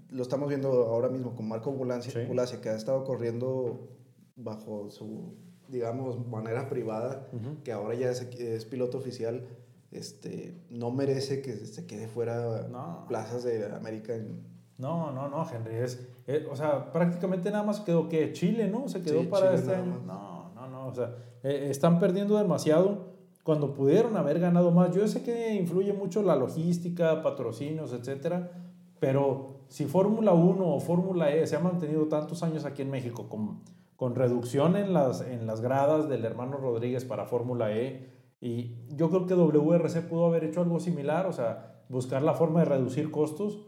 lo 0.09 0.21
estamos 0.21 0.49
viendo 0.49 0.67
ahora 0.87 1.07
mismo 1.07 1.33
con 1.35 1.47
Marco 1.47 1.71
Bulancia, 1.71 2.11
Sí. 2.11 2.59
Que 2.61 2.69
ha 2.69 2.75
estado 2.75 3.05
corriendo 3.05 3.87
bajo 4.35 4.89
su, 4.89 5.35
digamos, 5.67 6.25
manera 6.27 6.69
privada, 6.69 7.27
que 7.63 7.71
ahora 7.71 7.95
ya 7.95 8.09
es, 8.09 8.21
es, 8.21 8.65
piloto 8.65 8.97
oficial, 8.97 9.45
este, 9.91 10.55
no 10.69 10.91
merece 10.91 11.41
que 11.41 11.53
se 11.55 11.85
quede 11.85 12.07
fuera 12.07 12.67
plazas 13.07 13.43
de 13.43 13.65
América 13.65 14.15
en, 14.15 14.43
no, 14.77 15.11
no, 15.11 15.29
no, 15.29 15.45
Henry. 15.49 15.75
Es, 15.75 16.07
eh, 16.27 16.47
o 16.51 16.55
sea, 16.55 16.91
prácticamente 16.91 17.51
nada 17.51 17.63
más 17.63 17.79
quedó 17.81 18.09
que 18.09 18.33
Chile, 18.33 18.67
¿no? 18.67 18.87
Se 18.87 19.01
quedó 19.01 19.29
para 19.29 19.53
este 19.53 19.73
año. 19.73 20.01
No, 20.05 20.51
no, 20.55 20.67
no. 20.67 20.87
O 20.87 20.93
sea, 20.93 21.15
eh, 21.43 21.67
están 21.69 21.99
perdiendo 21.99 22.37
demasiado 22.37 23.13
cuando 23.43 23.73
pudieron 23.73 24.17
haber 24.17 24.39
ganado 24.39 24.71
más. 24.71 24.93
Yo 24.95 25.07
sé 25.07 25.21
que 25.23 25.53
influye 25.53 25.93
mucho 25.93 26.23
la 26.23 26.35
logística, 26.35 27.21
patrocinios, 27.21 27.93
etcétera. 27.93 28.51
Pero 28.99 29.59
si 29.67 29.85
Fórmula 29.85 30.33
1 30.33 30.65
o 30.65 30.79
Fórmula 30.79 31.33
E 31.33 31.45
se 31.45 31.55
ha 31.55 31.59
mantenido 31.59 32.07
tantos 32.07 32.41
años 32.41 32.65
aquí 32.65 32.81
en 32.81 32.89
México 32.89 33.27
con, 33.29 33.61
con 34.03 34.15
reducción 34.15 34.75
en 34.75 34.91
las, 34.91 35.21
en 35.21 35.47
las 35.47 35.61
gradas 35.61 36.09
del 36.09 36.25
hermano 36.25 36.57
Rodríguez 36.57 37.05
para 37.05 37.25
Fórmula 37.25 37.71
E, 37.71 38.09
y 38.41 38.75
yo 38.89 39.09
creo 39.09 39.25
que 39.25 39.33
WRC 39.33 40.09
pudo 40.09 40.25
haber 40.25 40.43
hecho 40.43 40.59
algo 40.59 40.81
similar, 40.81 41.25
o 41.25 41.31
sea, 41.31 41.85
buscar 41.87 42.21
la 42.21 42.33
forma 42.33 42.59
de 42.59 42.65
reducir 42.65 43.11
costos 43.11 43.59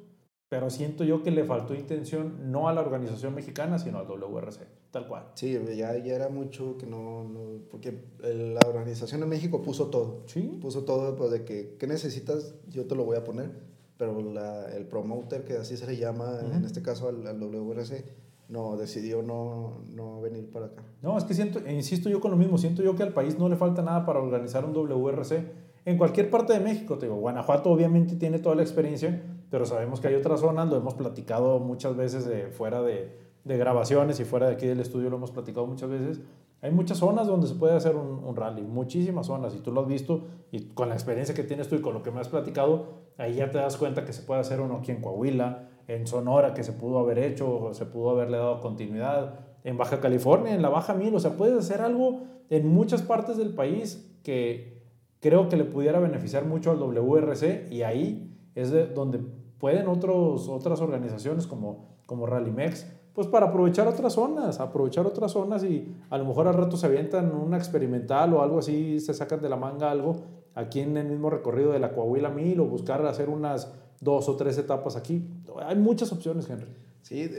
pero 0.49 0.69
siento 0.69 1.03
yo 1.03 1.23
que 1.23 1.31
le 1.31 1.43
faltó 1.43 1.73
intención 1.73 2.51
no 2.51 2.69
a 2.69 2.73
la 2.73 2.81
organización 2.81 3.33
mexicana, 3.33 3.79
sino 3.79 3.97
al 3.97 4.07
WRC, 4.07 4.59
tal 4.91 5.07
cual. 5.07 5.31
Sí, 5.33 5.59
ya, 5.75 5.97
ya 5.97 6.15
era 6.15 6.29
mucho 6.29 6.77
que 6.77 6.85
no, 6.85 7.23
no, 7.23 7.67
porque 7.71 8.05
la 8.19 8.59
organización 8.67 9.21
de 9.21 9.27
México 9.27 9.61
puso 9.61 9.87
todo. 9.87 10.23
Sí. 10.27 10.59
Puso 10.61 10.83
todo, 10.83 11.15
pues 11.15 11.31
de 11.31 11.43
que, 11.45 11.77
¿qué 11.79 11.87
necesitas? 11.87 12.55
Yo 12.69 12.85
te 12.85 12.95
lo 12.95 13.05
voy 13.05 13.17
a 13.17 13.23
poner, 13.23 13.49
pero 13.97 14.21
la, 14.21 14.67
el 14.75 14.85
promoter, 14.85 15.43
que 15.43 15.53
así 15.53 15.77
se 15.77 15.87
le 15.87 15.97
llama, 15.97 16.39
en 16.53 16.63
este 16.63 16.83
caso 16.83 17.09
al, 17.09 17.25
al, 17.25 17.39
WRC, 17.39 18.05
no, 18.47 18.77
decidió 18.77 19.23
no, 19.23 19.81
no 19.93 20.21
venir 20.21 20.49
para 20.51 20.67
acá. 20.67 20.83
No, 21.01 21.17
es 21.17 21.23
que 21.23 21.33
siento, 21.33 21.59
insisto 21.69 22.09
yo 22.09 22.19
con 22.19 22.31
lo 22.31 22.37
mismo, 22.37 22.57
siento 22.57 22.83
yo 22.83 22.95
que 22.95 23.03
al 23.03 23.13
país 23.13 23.39
no 23.39 23.49
le 23.49 23.55
falta 23.55 23.81
nada 23.81 24.05
para 24.05 24.19
organizar 24.19 24.65
un 24.65 24.73
WRC. 24.73 25.65
En 25.85 25.97
cualquier 25.97 26.29
parte 26.29 26.53
de 26.53 26.59
México, 26.59 26.97
te 26.97 27.05
digo, 27.05 27.17
Guanajuato 27.17 27.71
obviamente 27.71 28.15
tiene 28.15 28.39
toda 28.39 28.55
la 28.55 28.61
experiencia, 28.61 29.21
pero 29.49 29.65
sabemos 29.65 29.99
que 29.99 30.07
hay 30.07 30.15
otras 30.15 30.39
zonas, 30.39 30.67
lo 30.67 30.77
hemos 30.77 30.95
platicado 30.95 31.59
muchas 31.59 31.95
veces 31.95 32.25
de, 32.25 32.47
fuera 32.47 32.81
de, 32.81 33.15
de, 33.43 33.57
grabaciones 33.57 34.19
y 34.19 34.25
fuera 34.25 34.47
de 34.47 34.53
aquí 34.53 34.65
del 34.65 34.79
estudio 34.79 35.09
lo 35.09 35.17
hemos 35.17 35.31
platicado 35.31 35.67
muchas 35.67 35.89
veces. 35.89 36.21
Hay 36.61 36.71
muchas 36.71 36.97
zonas 36.97 37.27
donde 37.27 37.47
se 37.47 37.53
puede 37.53 37.75
hacer 37.75 37.95
un, 37.95 38.23
un, 38.23 38.35
rally, 38.35 38.63
muchísimas 38.63 39.27
zonas, 39.27 39.53
y 39.53 39.59
tú 39.59 39.71
lo 39.71 39.81
has 39.81 39.87
visto, 39.87 40.25
y 40.51 40.69
con 40.69 40.89
la 40.89 40.95
experiencia 40.95 41.35
que 41.35 41.43
tienes 41.43 41.67
tú 41.67 41.75
y 41.75 41.81
con 41.81 41.93
lo 41.93 42.01
que 42.01 42.09
me 42.09 42.19
has 42.19 42.29
platicado, 42.29 42.87
ahí 43.17 43.35
ya 43.35 43.51
te 43.51 43.59
das 43.59 43.77
cuenta 43.77 44.05
que 44.05 44.13
se 44.13 44.23
puede 44.23 44.41
hacer 44.41 44.61
uno 44.61 44.77
aquí 44.77 44.91
en 44.91 45.01
Coahuila, 45.01 45.69
en 45.87 46.07
Sonora, 46.07 46.53
que 46.53 46.63
se 46.63 46.73
pudo 46.73 46.99
haber 46.99 47.19
hecho, 47.19 47.73
se 47.73 47.85
pudo 47.85 48.11
haberle 48.11 48.37
dado 48.37 48.59
continuidad, 48.59 49.39
en 49.63 49.77
Baja 49.77 49.99
California, 49.99 50.53
en 50.53 50.61
la 50.61 50.69
Baja 50.69 50.93
Mil, 50.93 51.13
o 51.15 51.19
sea, 51.19 51.37
puedes 51.37 51.57
hacer 51.57 51.81
algo 51.81 52.21
en 52.49 52.67
muchas 52.67 53.01
partes 53.01 53.37
del 53.37 53.53
país 53.53 54.15
que 54.23 54.83
creo 55.19 55.49
que 55.49 55.57
le 55.57 55.63
pudiera 55.63 55.99
beneficiar 55.99 56.45
mucho 56.45 56.71
al 56.71 56.79
WRC, 56.79 57.67
y 57.71 57.81
ahí 57.83 58.35
es 58.53 58.71
de 58.71 58.87
donde 58.87 59.19
pueden 59.59 59.87
otros, 59.87 60.47
otras 60.49 60.81
organizaciones 60.81 61.47
como, 61.47 61.95
como 62.05 62.25
Rallymex, 62.25 62.87
pues 63.13 63.27
para 63.27 63.47
aprovechar 63.47 63.87
otras 63.87 64.13
zonas, 64.13 64.59
aprovechar 64.59 65.05
otras 65.07 65.31
zonas 65.31 65.63
y 65.63 65.95
a 66.09 66.17
lo 66.17 66.25
mejor 66.25 66.47
al 66.47 66.53
rato 66.53 66.75
se 66.75 66.85
avientan 66.85 67.33
una 67.33 67.57
experimental 67.57 68.33
o 68.33 68.41
algo 68.41 68.59
así, 68.59 68.99
se 68.99 69.13
sacan 69.13 69.41
de 69.41 69.47
la 69.47 69.55
manga 69.55 69.89
algo 69.89 70.17
aquí 70.53 70.81
en 70.81 70.97
el 70.97 71.07
mismo 71.07 71.29
recorrido 71.29 71.71
de 71.71 71.79
la 71.79 71.93
Coahuila 71.93 72.29
1000 72.29 72.59
o 72.59 72.65
buscar 72.65 73.05
hacer 73.05 73.29
unas 73.29 73.73
dos 74.01 74.29
o 74.29 74.35
tres 74.35 74.57
etapas 74.57 74.95
aquí. 74.95 75.23
Hay 75.63 75.75
muchas 75.75 76.11
opciones, 76.11 76.49
Henry. 76.49 76.73
Sí, 77.01 77.29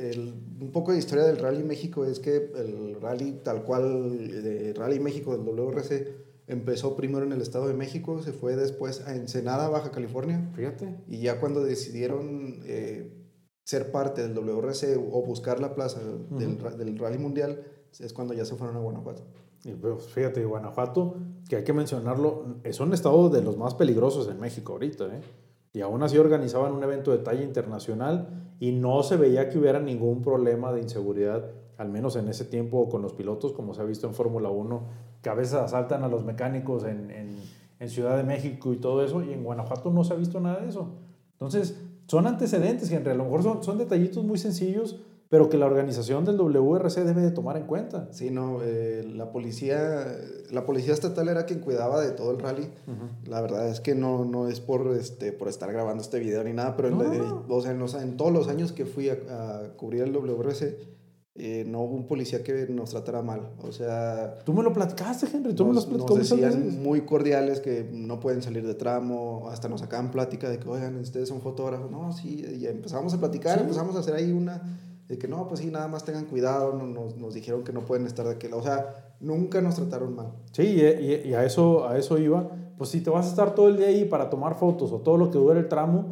un 0.60 0.70
poco 0.70 0.92
de 0.92 0.98
historia 0.98 1.24
del 1.24 1.38
Rally 1.38 1.64
México 1.64 2.04
es 2.04 2.20
que 2.20 2.36
el 2.36 3.00
rally 3.00 3.40
tal 3.42 3.64
cual 3.64 4.16
de 4.16 4.72
Rally 4.74 5.00
México 5.00 5.36
del 5.36 5.44
WRC 5.44 6.26
Empezó 6.48 6.94
primero 6.94 7.26
en 7.26 7.32
el 7.32 7.40
Estado 7.40 7.66
de 7.66 7.74
México, 7.74 8.22
se 8.22 8.32
fue 8.32 8.54
después 8.54 9.04
a 9.06 9.16
Ensenada, 9.16 9.68
Baja 9.68 9.90
California. 9.90 10.48
Fíjate. 10.54 10.96
Y 11.08 11.18
ya 11.18 11.40
cuando 11.40 11.64
decidieron 11.64 12.60
eh, 12.66 13.12
ser 13.64 13.90
parte 13.90 14.22
del 14.22 14.32
WRC 14.32 14.96
o 14.96 15.22
buscar 15.22 15.58
la 15.58 15.74
plaza 15.74 16.00
del, 16.00 16.56
del, 16.78 16.98
Rally 16.98 17.18
Mundial, 17.18 17.64
es 17.98 18.12
cuando 18.12 18.32
ya 18.32 18.44
se 18.44 18.54
fueron 18.54 18.76
a 18.76 18.78
Guanajuato. 18.78 19.24
Y 19.64 19.72
pues, 19.72 20.04
fíjate, 20.04 20.44
Guanajuato, 20.44 21.16
que 21.48 21.56
hay 21.56 21.64
que 21.64 21.72
mencionarlo, 21.72 22.60
es 22.62 22.78
un 22.78 22.94
estado 22.94 23.28
de 23.28 23.42
los 23.42 23.56
más 23.56 23.74
peligrosos 23.74 24.28
en 24.28 24.38
México 24.38 24.74
ahorita, 24.74 25.06
¿eh? 25.06 25.20
Y 25.76 25.82
aún 25.82 26.02
así 26.02 26.16
organizaban 26.16 26.72
un 26.72 26.82
evento 26.82 27.10
de 27.10 27.18
talla 27.18 27.42
internacional 27.42 28.28
y 28.58 28.72
no 28.72 29.02
se 29.02 29.18
veía 29.18 29.50
que 29.50 29.58
hubiera 29.58 29.78
ningún 29.78 30.22
problema 30.22 30.72
de 30.72 30.80
inseguridad, 30.80 31.50
al 31.76 31.90
menos 31.90 32.16
en 32.16 32.30
ese 32.30 32.46
tiempo 32.46 32.88
con 32.88 33.02
los 33.02 33.12
pilotos, 33.12 33.52
como 33.52 33.74
se 33.74 33.82
ha 33.82 33.84
visto 33.84 34.06
en 34.06 34.14
Fórmula 34.14 34.48
1, 34.48 34.82
que 35.20 35.28
a 35.28 35.34
veces 35.34 35.52
asaltan 35.52 36.02
a 36.02 36.08
los 36.08 36.24
mecánicos 36.24 36.84
en, 36.84 37.10
en, 37.10 37.90
Ciudad 37.90 38.16
de 38.16 38.22
México 38.22 38.72
y 38.72 38.78
todo 38.78 39.04
eso, 39.04 39.22
y 39.22 39.34
en 39.34 39.44
Guanajuato 39.44 39.90
no 39.90 40.02
se 40.02 40.14
ha 40.14 40.16
visto 40.16 40.40
nada 40.40 40.60
de 40.60 40.70
eso. 40.70 40.94
Entonces, 41.32 41.78
son 42.06 42.26
antecedentes 42.26 42.90
realidad 43.04 43.10
a 43.10 43.14
lo 43.14 43.24
mejor 43.24 43.42
son, 43.42 43.62
son 43.62 43.76
detallitos 43.76 44.24
muy 44.24 44.38
sencillos, 44.38 44.98
pero 45.28 45.48
que 45.48 45.58
la 45.58 45.66
organización 45.66 46.24
del 46.24 46.36
WRC 46.36 47.04
debe 47.04 47.22
de 47.22 47.30
tomar 47.30 47.56
en 47.56 47.64
cuenta. 47.64 48.08
Sí, 48.12 48.30
no, 48.30 48.58
eh, 48.62 49.04
la 49.14 49.32
policía, 49.32 50.06
la 50.50 50.64
policía 50.64 50.94
estatal 50.94 51.28
era 51.28 51.46
quien 51.46 51.60
cuidaba 51.60 52.00
de 52.00 52.12
todo 52.12 52.30
el 52.30 52.38
rally. 52.38 52.68
La 53.24 53.40
verdad 53.40 53.68
es 53.68 53.80
que 53.80 53.94
no, 53.94 54.24
no 54.24 54.48
es 54.48 54.60
por, 54.60 54.94
este, 54.96 55.32
por 55.32 55.48
estar 55.48 55.72
grabando 55.72 56.02
este 56.02 56.20
video 56.20 56.44
ni 56.44 56.52
nada, 56.52 56.76
pero 56.76 56.96
o 57.48 57.60
sea, 57.60 57.72
en, 57.72 57.78
los, 57.78 57.94
en, 57.94 58.16
todos 58.16 58.32
los 58.32 58.48
años 58.48 58.72
que 58.72 58.86
fui 58.86 59.08
a, 59.08 59.14
a 59.14 59.76
cubrir 59.76 60.02
el 60.02 60.12
WRC, 60.12 60.96
eh, 61.38 61.64
no 61.66 61.82
hubo 61.82 61.94
un 61.94 62.06
policía 62.06 62.42
que 62.42 62.66
nos 62.68 62.90
tratara 62.90 63.20
mal. 63.20 63.50
O 63.62 63.70
sea... 63.70 64.38
Tú 64.44 64.54
me 64.54 64.62
lo 64.62 64.72
platicaste, 64.72 65.26
Henry. 65.30 65.54
Tú 65.54 65.70
nos, 65.70 65.86
me 65.86 65.98
lo 65.98 66.06
Nos 66.06 66.18
decían 66.18 66.82
muy 66.82 67.02
cordiales 67.02 67.60
que 67.60 67.86
no 67.92 68.20
pueden 68.20 68.40
salir 68.40 68.66
de 68.66 68.74
tramo. 68.74 69.48
Hasta 69.50 69.68
nos 69.68 69.80
sacaban 69.80 70.10
plática 70.10 70.48
de 70.48 70.58
que, 70.58 70.68
oigan, 70.68 70.96
ustedes 70.96 71.28
son 71.28 71.42
fotógrafos. 71.42 71.90
No, 71.90 72.10
sí. 72.12 72.42
Y 72.58 72.66
empezamos 72.66 73.12
a 73.12 73.18
platicar, 73.18 73.60
empezamos 73.60 73.96
a 73.96 73.98
hacer 73.98 74.14
ahí 74.14 74.32
una... 74.32 74.62
De 75.08 75.18
que 75.18 75.28
no, 75.28 75.46
pues 75.46 75.60
sí, 75.60 75.70
nada 75.70 75.88
más 75.88 76.04
tengan 76.04 76.24
cuidado. 76.26 76.72
Nos, 76.72 77.16
nos 77.16 77.34
dijeron 77.34 77.62
que 77.62 77.72
no 77.72 77.84
pueden 77.84 78.06
estar 78.06 78.26
de 78.26 78.32
aquel 78.32 78.54
O 78.54 78.62
sea, 78.62 79.14
nunca 79.20 79.60
nos 79.60 79.76
trataron 79.76 80.14
mal. 80.14 80.32
Sí, 80.52 80.62
y, 80.62 81.28
y, 81.28 81.34
a, 81.34 81.44
eso, 81.44 81.88
a 81.88 81.96
eso 81.96 82.18
iba. 82.18 82.48
Pues 82.76 82.90
si 82.90 83.00
te 83.00 83.10
vas 83.10 83.26
a 83.26 83.30
estar 83.30 83.54
todo 83.54 83.68
el 83.68 83.76
día 83.76 83.86
ahí 83.86 84.04
para 84.04 84.28
tomar 84.28 84.56
fotos 84.56 84.92
o 84.92 85.00
todo 85.00 85.16
lo 85.16 85.30
que 85.30 85.38
dure 85.38 85.60
el 85.60 85.68
tramo, 85.68 86.06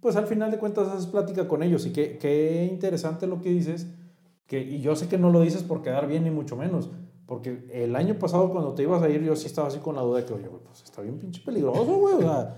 pues 0.00 0.16
al 0.16 0.26
final 0.26 0.50
de 0.50 0.58
cuentas 0.58 0.88
haces 0.88 1.06
plática 1.06 1.46
con 1.46 1.62
ellos. 1.62 1.86
Y 1.86 1.92
qué, 1.92 2.18
qué 2.18 2.68
interesante 2.70 3.26
lo 3.26 3.40
que 3.40 3.50
dices 3.50 3.86
y 4.58 4.80
yo 4.80 4.96
sé 4.96 5.08
que 5.08 5.18
no 5.18 5.30
lo 5.30 5.40
dices 5.40 5.62
por 5.62 5.82
quedar 5.82 6.06
bien 6.06 6.24
ni 6.24 6.30
mucho 6.30 6.56
menos, 6.56 6.90
porque 7.26 7.66
el 7.72 7.96
año 7.96 8.18
pasado 8.18 8.50
cuando 8.50 8.74
te 8.74 8.82
ibas 8.82 9.02
a 9.02 9.08
ir 9.08 9.22
yo 9.22 9.34
sí 9.36 9.46
estaba 9.46 9.68
así 9.68 9.78
con 9.78 9.96
la 9.96 10.02
duda 10.02 10.18
de 10.18 10.26
que, 10.26 10.34
oye, 10.34 10.48
pues 10.48 10.82
está 10.82 11.00
bien 11.02 11.18
pinche 11.18 11.42
peligroso, 11.42 11.96
güey, 11.96 12.14
o 12.16 12.20
sea, 12.20 12.54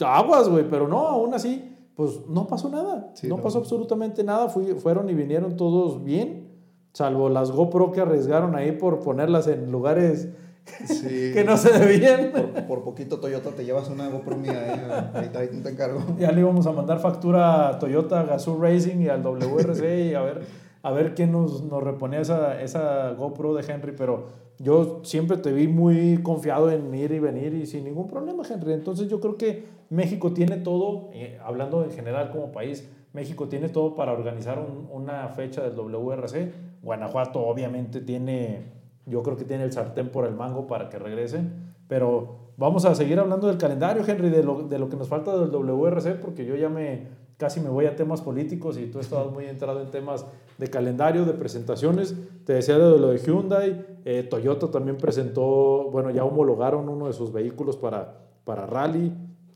aguas, 0.00 0.48
güey, 0.48 0.68
pero 0.68 0.86
no, 0.86 1.06
aún 1.06 1.34
así, 1.34 1.75
pues 1.96 2.20
no 2.28 2.46
pasó 2.46 2.68
nada, 2.68 3.12
no, 3.24 3.36
pasó 3.38 3.58
absolutamente 3.58 4.22
nada, 4.22 4.48
Fui, 4.48 4.66
fueron 4.74 5.10
y 5.10 5.14
vinieron 5.14 5.56
todos 5.56 6.04
bien, 6.04 6.52
salvo 6.92 7.28
las 7.28 7.50
GoPro 7.50 7.90
que 7.90 8.00
arriesgaron 8.00 8.54
ahí 8.54 8.72
por 8.72 9.00
ponerlas 9.00 9.48
en 9.48 9.72
lugares... 9.72 10.28
que 11.00 11.44
no 11.46 11.56
se 11.56 11.78
debían. 11.78 12.32
Por, 12.66 12.82
poquito 12.82 13.20
Toyota 13.20 13.50
te 13.50 13.64
llevas 13.64 13.88
una 13.88 14.08
GoPro 14.08 14.36
mía, 14.36 15.10
eh, 15.14 15.30
ahí, 15.36 15.48
te 15.62 15.68
encargo. 15.68 16.00
Ya 16.18 16.32
le 16.32 16.40
íbamos 16.40 16.66
a 16.66 16.72
mandar 16.72 16.98
factura 16.98 17.68
a 17.68 17.78
Toyota 17.78 18.24
Gazoo 18.24 18.60
Racing 18.60 19.00
y 19.00 19.08
al 19.08 19.22
WRC 19.22 20.10
y 20.10 20.14
a 20.14 20.22
ver 20.22 20.42
a 20.86 20.92
ver 20.92 21.16
quién 21.16 21.32
nos, 21.32 21.64
nos 21.64 21.82
reponía 21.82 22.20
esa, 22.20 22.62
esa 22.62 23.10
GoPro 23.14 23.54
de 23.54 23.64
Henry, 23.66 23.90
pero 23.90 24.28
yo 24.58 25.00
siempre 25.04 25.36
te 25.36 25.52
vi 25.52 25.68
muy 25.68 26.22
confiado 26.22 26.70
en 26.70 26.94
ir 26.94 27.12
y 27.12 27.18
venir 27.18 27.54
y 27.54 27.66
sin 27.66 27.84
ningún 27.84 28.08
problema, 28.08 28.42
Henry. 28.48 28.72
Entonces 28.72 29.08
yo 29.08 29.20
creo 29.20 29.36
que 29.36 29.64
México 29.90 30.32
tiene 30.32 30.56
todo, 30.56 31.10
eh, 31.12 31.38
hablando 31.44 31.84
en 31.84 31.90
general 31.90 32.30
como 32.30 32.52
país, 32.52 32.88
México 33.12 33.48
tiene 33.48 33.68
todo 33.68 33.94
para 33.94 34.12
organizar 34.12 34.64
una 34.90 35.28
fecha 35.28 35.62
del 35.62 35.74
WRC. 35.74 36.52
Guanajuato 36.82 37.40
obviamente 37.40 38.00
tiene, 38.00 38.72
yo 39.06 39.22
creo 39.22 39.36
que 39.36 39.44
tiene 39.44 39.64
el 39.64 39.72
sartén 39.72 40.10
por 40.10 40.26
el 40.26 40.34
mango 40.34 40.66
para 40.66 40.88
que 40.88 40.98
regresen, 40.98 41.74
pero 41.88 42.52
vamos 42.56 42.84
a 42.84 42.94
seguir 42.94 43.18
hablando 43.18 43.46
del 43.46 43.58
calendario, 43.58 44.02
Henry, 44.06 44.30
de 44.30 44.42
lo, 44.42 44.62
de 44.62 44.78
lo 44.78 44.88
que 44.88 44.96
nos 44.96 45.08
falta 45.08 45.36
del 45.36 45.50
WRC, 45.50 46.20
porque 46.20 46.44
yo 46.44 46.56
ya 46.56 46.68
me 46.68 47.25
casi 47.36 47.60
me 47.60 47.68
voy 47.68 47.86
a 47.86 47.96
temas 47.96 48.20
políticos 48.20 48.78
y 48.78 48.86
tú 48.86 48.98
estabas 48.98 49.32
muy 49.32 49.46
entrado 49.46 49.80
en 49.80 49.90
temas 49.90 50.24
de 50.58 50.68
calendario, 50.68 51.24
de 51.24 51.32
presentaciones. 51.34 52.14
Te 52.44 52.54
decía 52.54 52.78
de 52.78 52.98
lo 52.98 53.08
de 53.08 53.18
Hyundai, 53.18 53.98
eh, 54.04 54.22
Toyota 54.22 54.70
también 54.70 54.96
presentó, 54.96 55.90
bueno, 55.90 56.10
ya 56.10 56.24
homologaron 56.24 56.88
uno 56.88 57.06
de 57.06 57.12
sus 57.12 57.32
vehículos 57.32 57.76
para, 57.76 58.20
para 58.44 58.66
rally. 58.66 59.12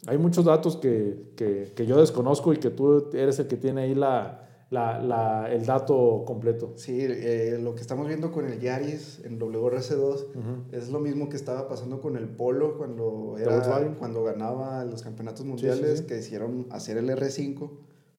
Hay 0.07 0.19
muchos 0.19 0.45
datos 0.45 0.77
que, 0.77 1.33
que, 1.37 1.73
que 1.75 1.87
yo 1.87 1.99
desconozco 2.01 2.53
y 2.53 2.59
que 2.59 2.71
tú 2.71 3.11
eres 3.13 3.39
el 3.39 3.49
que 3.49 3.57
tiene 3.57 3.83
ahí 3.83 3.95
la, 3.95 4.50
la, 4.71 5.01
la, 5.01 5.53
el 5.53 5.67
dato 5.67 6.23
completo. 6.25 6.73
Sí, 6.77 6.97
eh, 7.01 7.59
lo 7.61 7.75
que 7.75 7.81
estamos 7.81 8.07
viendo 8.07 8.31
con 8.31 8.47
el 8.47 8.61
Yaris 8.61 9.21
en 9.25 9.39
WRC2 9.39 10.71
es 10.73 10.91
lo 10.91 11.01
mismo 11.01 11.29
que 11.29 11.37
estaba 11.37 11.69
pasando 11.69 12.01
con 12.01 12.17
el 12.17 12.29
Polo 12.29 12.79
cuando, 12.79 13.37
era, 13.37 13.95
cuando 13.99 14.23
ganaba 14.23 14.85
los 14.85 15.03
campeonatos 15.03 15.45
mundiales, 15.45 16.03
que 16.03 16.19
hicieron 16.19 16.69
hacer 16.71 16.97
el 16.99 17.11
R5 17.11 17.71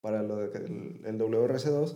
para 0.01 0.23
lo 0.23 0.41
el, 0.41 1.17
WRC2. 1.17 1.95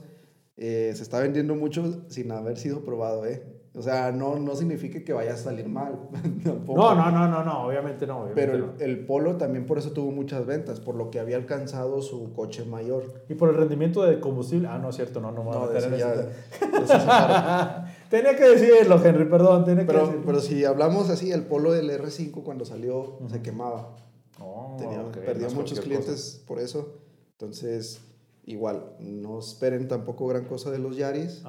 Eh, 0.57 0.93
se 0.95 1.03
está 1.03 1.19
vendiendo 1.19 1.55
mucho 1.55 2.09
sin 2.09 2.31
haber 2.31 2.57
sido 2.57 2.85
probado, 2.85 3.25
¿eh? 3.25 3.43
O 3.77 3.81
sea, 3.81 4.13
no, 4.13 4.37
no 4.39 4.55
significa 4.55 5.03
que 5.03 5.11
vaya 5.11 5.33
a 5.33 5.37
salir 5.37 5.67
mal. 5.67 5.99
no, 6.45 6.95
no, 6.95 7.11
no, 7.11 7.27
no, 7.27 7.43
no, 7.43 7.67
obviamente 7.67 8.07
no. 8.07 8.29
Pero 8.33 8.73
el, 8.79 9.05
Polo 9.05 9.35
también 9.35 9.65
por 9.65 9.77
eso 9.77 9.91
tuvo 9.91 10.11
muchas 10.11 10.45
ventas, 10.45 10.79
por 10.79 10.95
lo 10.95 11.11
que 11.11 11.19
había 11.19 11.35
alcanzado 11.35 12.01
su 12.01 12.31
coche 12.31 12.63
mayor. 12.63 13.25
Y 13.27 13.33
por 13.35 13.49
el 13.49 13.55
rendimiento 13.55 14.03
de 14.03 14.21
combustible. 14.21 14.69
Ah, 14.69 14.77
no 14.77 14.89
es 14.89 14.95
cierto, 14.95 15.19
no, 15.19 15.31
no 15.31 15.43
me 15.43 15.49
voy 15.49 15.57
a 15.57 15.73
meter 15.73 15.93
en 15.93 15.99
ya, 15.99 17.93
Tenía 18.09 18.35
que 18.37 18.43
decirlo, 18.43 19.03
Henry, 19.03 19.25
perdón, 19.25 19.65
tenía 19.65 19.85
pero, 19.85 19.99
que 19.99 20.05
decirlo. 20.05 20.25
Pero 20.25 20.39
si 20.39 20.63
hablamos 20.63 21.09
así, 21.09 21.33
el 21.33 21.43
Polo 21.43 21.73
del 21.73 21.89
R5 21.89 22.43
cuando 22.43 22.63
salió 22.63 23.19
se 23.29 23.41
quemaba. 23.41 23.93
Oh, 24.39 24.77
perdió 25.25 25.49
muchos 25.51 25.81
clientes 25.81 26.41
por 26.47 26.59
eso. 26.59 26.97
Entonces, 27.33 28.01
igual, 28.45 28.95
no 28.99 29.39
esperen 29.39 29.87
tampoco 29.87 30.27
gran 30.27 30.45
cosa 30.45 30.71
de 30.71 30.79
los 30.79 30.95
Yaris. 30.95 31.43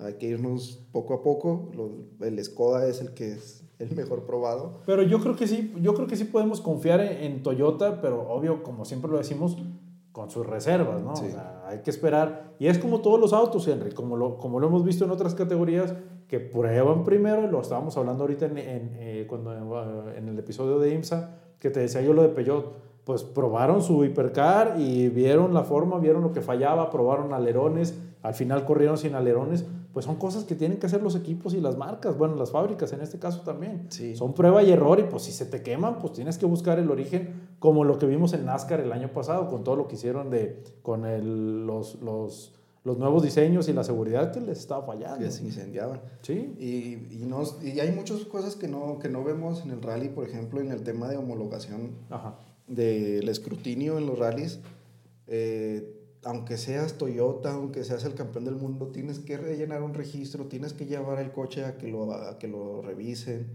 Hay 0.00 0.14
que 0.14 0.26
irnos 0.26 0.86
poco 0.92 1.14
a 1.14 1.22
poco. 1.22 1.70
el 2.20 2.42
Skoda 2.44 2.86
es 2.86 3.00
el 3.00 3.14
que 3.14 3.32
es 3.32 3.64
el 3.78 3.94
mejor 3.94 4.24
probado. 4.24 4.80
Pero 4.86 5.02
yo 5.02 5.20
creo 5.20 5.36
que 5.36 5.46
sí, 5.46 5.74
yo 5.80 5.94
creo 5.94 6.06
que 6.06 6.16
sí 6.16 6.24
podemos 6.24 6.60
confiar 6.60 7.00
en, 7.00 7.42
Toyota, 7.42 8.00
pero 8.00 8.28
obvio, 8.28 8.62
como 8.62 8.84
siempre 8.84 9.10
lo 9.10 9.18
decimos, 9.18 9.56
con 10.12 10.30
sus 10.30 10.46
reservas, 10.46 11.02
¿no? 11.02 11.12
hay 11.66 11.80
que 11.80 11.90
esperar. 11.90 12.54
Y 12.58 12.68
es 12.68 12.78
como 12.78 13.00
todos 13.00 13.20
los 13.20 13.32
autos, 13.32 13.68
Henry, 13.68 13.92
como 13.92 14.16
lo, 14.16 14.38
como 14.38 14.60
lo 14.60 14.68
hemos 14.68 14.84
visto 14.84 15.04
en 15.04 15.10
otras 15.10 15.34
categorías, 15.34 15.94
que 16.28 16.40
prueban 16.40 17.04
primero, 17.04 17.44
y 17.44 17.48
lo 17.48 17.60
estábamos 17.60 17.96
hablando 17.96 18.24
ahorita 18.24 18.46
en, 18.46 18.58
en 18.58 18.96
eh, 18.98 19.26
cuando, 19.28 20.10
en 20.16 20.28
el 20.28 20.38
episodio 20.38 20.78
de 20.78 20.94
IMSA, 20.94 21.38
que 21.58 21.70
te 21.70 21.80
decía 21.80 22.02
yo 22.02 22.12
lo 22.12 22.22
de 22.22 22.28
Peugeot 22.28 22.86
pues 23.06 23.22
probaron 23.22 23.82
su 23.82 24.04
hipercar 24.04 24.80
y 24.80 25.08
vieron 25.08 25.54
la 25.54 25.62
forma, 25.62 26.00
vieron 26.00 26.22
lo 26.22 26.32
que 26.32 26.40
fallaba, 26.40 26.90
probaron 26.90 27.32
alerones, 27.32 27.96
al 28.22 28.34
final 28.34 28.64
corrieron 28.64 28.98
sin 28.98 29.14
alerones, 29.14 29.64
pues 29.92 30.04
son 30.04 30.16
cosas 30.16 30.42
que 30.42 30.56
tienen 30.56 30.80
que 30.80 30.86
hacer 30.86 31.04
los 31.04 31.14
equipos 31.14 31.54
y 31.54 31.60
las 31.60 31.76
marcas, 31.76 32.18
bueno, 32.18 32.34
las 32.34 32.50
fábricas 32.50 32.92
en 32.92 33.02
este 33.02 33.20
caso 33.20 33.42
también. 33.42 33.86
Son 34.16 34.34
prueba 34.34 34.60
y 34.64 34.72
error 34.72 34.98
y 34.98 35.04
pues 35.04 35.22
si 35.22 35.30
se 35.30 35.46
te 35.46 35.62
queman, 35.62 36.00
pues 36.00 36.14
tienes 36.14 36.36
que 36.36 36.46
buscar 36.46 36.80
el 36.80 36.90
origen, 36.90 37.48
como 37.60 37.84
lo 37.84 37.96
que 37.96 38.06
vimos 38.06 38.32
en 38.32 38.44
NASCAR 38.44 38.80
el 38.80 38.90
año 38.90 39.08
pasado, 39.08 39.46
con 39.48 39.62
todo 39.62 39.76
lo 39.76 39.86
que 39.86 39.94
hicieron 39.94 40.28
de, 40.28 40.64
con 40.82 41.06
el, 41.06 41.64
los, 41.64 42.02
los, 42.02 42.52
los 42.86 42.98
nuevos 42.98 43.24
diseños 43.24 43.68
y 43.68 43.72
la 43.72 43.82
seguridad 43.82 44.30
que 44.30 44.40
les 44.40 44.60
estaba 44.60 44.86
fallando. 44.86 45.18
Que 45.18 45.32
se 45.32 45.42
incendiaban. 45.42 46.00
Sí. 46.22 46.54
Y, 46.56 47.20
y, 47.20 47.26
nos, 47.26 47.60
y 47.60 47.80
hay 47.80 47.90
muchas 47.90 48.20
cosas 48.26 48.54
que 48.54 48.68
no, 48.68 49.00
que 49.00 49.08
no 49.08 49.24
vemos 49.24 49.60
en 49.64 49.72
el 49.72 49.82
rally, 49.82 50.08
por 50.08 50.24
ejemplo, 50.24 50.60
en 50.60 50.70
el 50.70 50.84
tema 50.84 51.08
de 51.08 51.16
homologación. 51.16 51.96
Del 52.68 53.28
escrutinio 53.28 53.98
en 53.98 54.06
los 54.06 54.16
rallies, 54.16 54.60
eh, 55.26 55.96
aunque 56.22 56.56
seas 56.56 56.96
Toyota, 56.96 57.54
aunque 57.54 57.82
seas 57.82 58.04
el 58.04 58.14
campeón 58.14 58.44
del 58.44 58.54
mundo, 58.54 58.86
tienes 58.92 59.18
que 59.18 59.36
rellenar 59.36 59.82
un 59.82 59.92
registro, 59.92 60.46
tienes 60.46 60.72
que 60.72 60.86
llevar 60.86 61.18
el 61.18 61.32
coche 61.32 61.64
a 61.64 61.78
que 61.78 61.88
lo, 61.88 62.12
a 62.12 62.38
que 62.38 62.46
lo 62.46 62.82
revisen. 62.82 63.48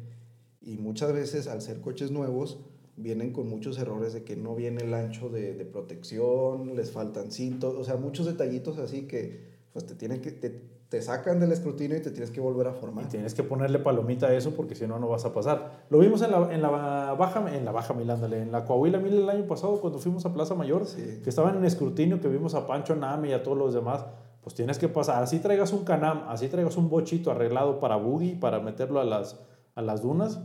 Y 0.61 0.75
muchas 0.75 1.13
veces, 1.13 1.47
al 1.47 1.61
ser 1.61 1.79
coches 1.79 2.11
nuevos, 2.11 2.59
vienen 3.01 3.33
con 3.33 3.49
muchos 3.49 3.77
errores 3.77 4.13
de 4.13 4.23
que 4.23 4.35
no 4.35 4.55
viene 4.55 4.83
el 4.83 4.93
ancho 4.93 5.29
de, 5.29 5.53
de 5.53 5.65
protección, 5.65 6.75
les 6.75 6.91
faltan 6.91 7.31
cintos, 7.31 7.75
o 7.75 7.83
sea, 7.83 7.95
muchos 7.97 8.25
detallitos 8.25 8.77
así 8.77 9.07
que 9.07 9.51
pues 9.73 9.85
te 9.85 9.95
tienen 9.95 10.21
que, 10.21 10.31
te 10.91 11.01
sacan 11.01 11.39
del 11.39 11.53
escrutinio 11.53 11.95
y 11.95 12.01
te 12.01 12.11
tienes 12.11 12.31
que 12.31 12.41
volver 12.41 12.67
a 12.67 12.73
formar. 12.73 13.05
Y 13.05 13.07
tienes 13.07 13.33
que 13.33 13.43
ponerle 13.43 13.79
palomita 13.79 14.27
a 14.27 14.33
eso 14.33 14.51
porque 14.51 14.75
si 14.75 14.85
no, 14.85 14.99
no 14.99 15.07
vas 15.07 15.23
a 15.23 15.31
pasar. 15.31 15.85
Lo 15.89 15.99
vimos 15.99 16.21
en 16.21 16.31
la, 16.31 16.53
en 16.53 16.61
la 16.61 16.69
Baja, 16.69 17.55
en 17.55 17.63
la 17.63 17.71
Baja 17.71 17.93
Milándale, 17.93 18.41
en 18.41 18.51
la 18.51 18.65
Coahuila 18.65 18.99
Mil 18.99 19.13
el 19.13 19.29
año 19.29 19.47
pasado 19.47 19.79
cuando 19.79 19.99
fuimos 19.99 20.25
a 20.25 20.33
Plaza 20.33 20.53
Mayor, 20.53 20.85
que 20.85 21.29
estaban 21.29 21.55
en 21.55 21.63
escrutinio, 21.63 22.19
que 22.19 22.27
vimos 22.27 22.55
a 22.55 22.67
Pancho 22.67 22.93
Name 22.93 23.29
y 23.29 23.31
a 23.31 23.41
todos 23.41 23.57
los 23.57 23.73
demás. 23.73 24.03
Pues 24.41 24.53
tienes 24.53 24.79
que 24.79 24.89
pasar, 24.89 25.23
así 25.23 25.39
traigas 25.39 25.71
un 25.71 25.85
canam, 25.85 26.25
así 26.27 26.49
traigas 26.49 26.75
un 26.75 26.89
bochito 26.89 27.31
arreglado 27.31 27.79
para 27.79 27.95
buggy, 27.95 28.35
para 28.35 28.59
meterlo 28.59 28.99
a 28.99 29.05
las, 29.05 29.39
a 29.75 29.81
las 29.81 30.01
dunas, 30.01 30.41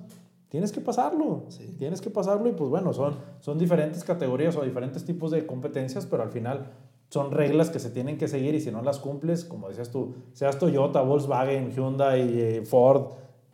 tienes 0.56 0.72
que 0.72 0.80
pasarlo, 0.80 1.42
tienes 1.76 2.00
que 2.00 2.08
pasarlo 2.08 2.48
y 2.48 2.52
pues 2.52 2.70
bueno, 2.70 2.94
son, 2.94 3.16
son 3.40 3.58
diferentes 3.58 4.02
categorías 4.04 4.56
o 4.56 4.62
diferentes 4.62 5.04
tipos 5.04 5.30
de 5.30 5.44
competencias, 5.44 6.06
pero 6.06 6.22
al 6.22 6.30
final 6.30 6.72
son 7.10 7.30
reglas 7.30 7.68
que 7.68 7.78
se 7.78 7.90
tienen 7.90 8.16
que 8.16 8.26
seguir 8.26 8.54
y 8.54 8.60
si 8.62 8.70
no 8.70 8.80
las 8.80 8.98
cumples, 8.98 9.44
como 9.44 9.68
decías 9.68 9.90
tú, 9.90 10.14
seas 10.32 10.58
Toyota, 10.58 11.02
Volkswagen, 11.02 11.72
Hyundai, 11.72 12.40
eh, 12.40 12.62
Ford, 12.64 13.08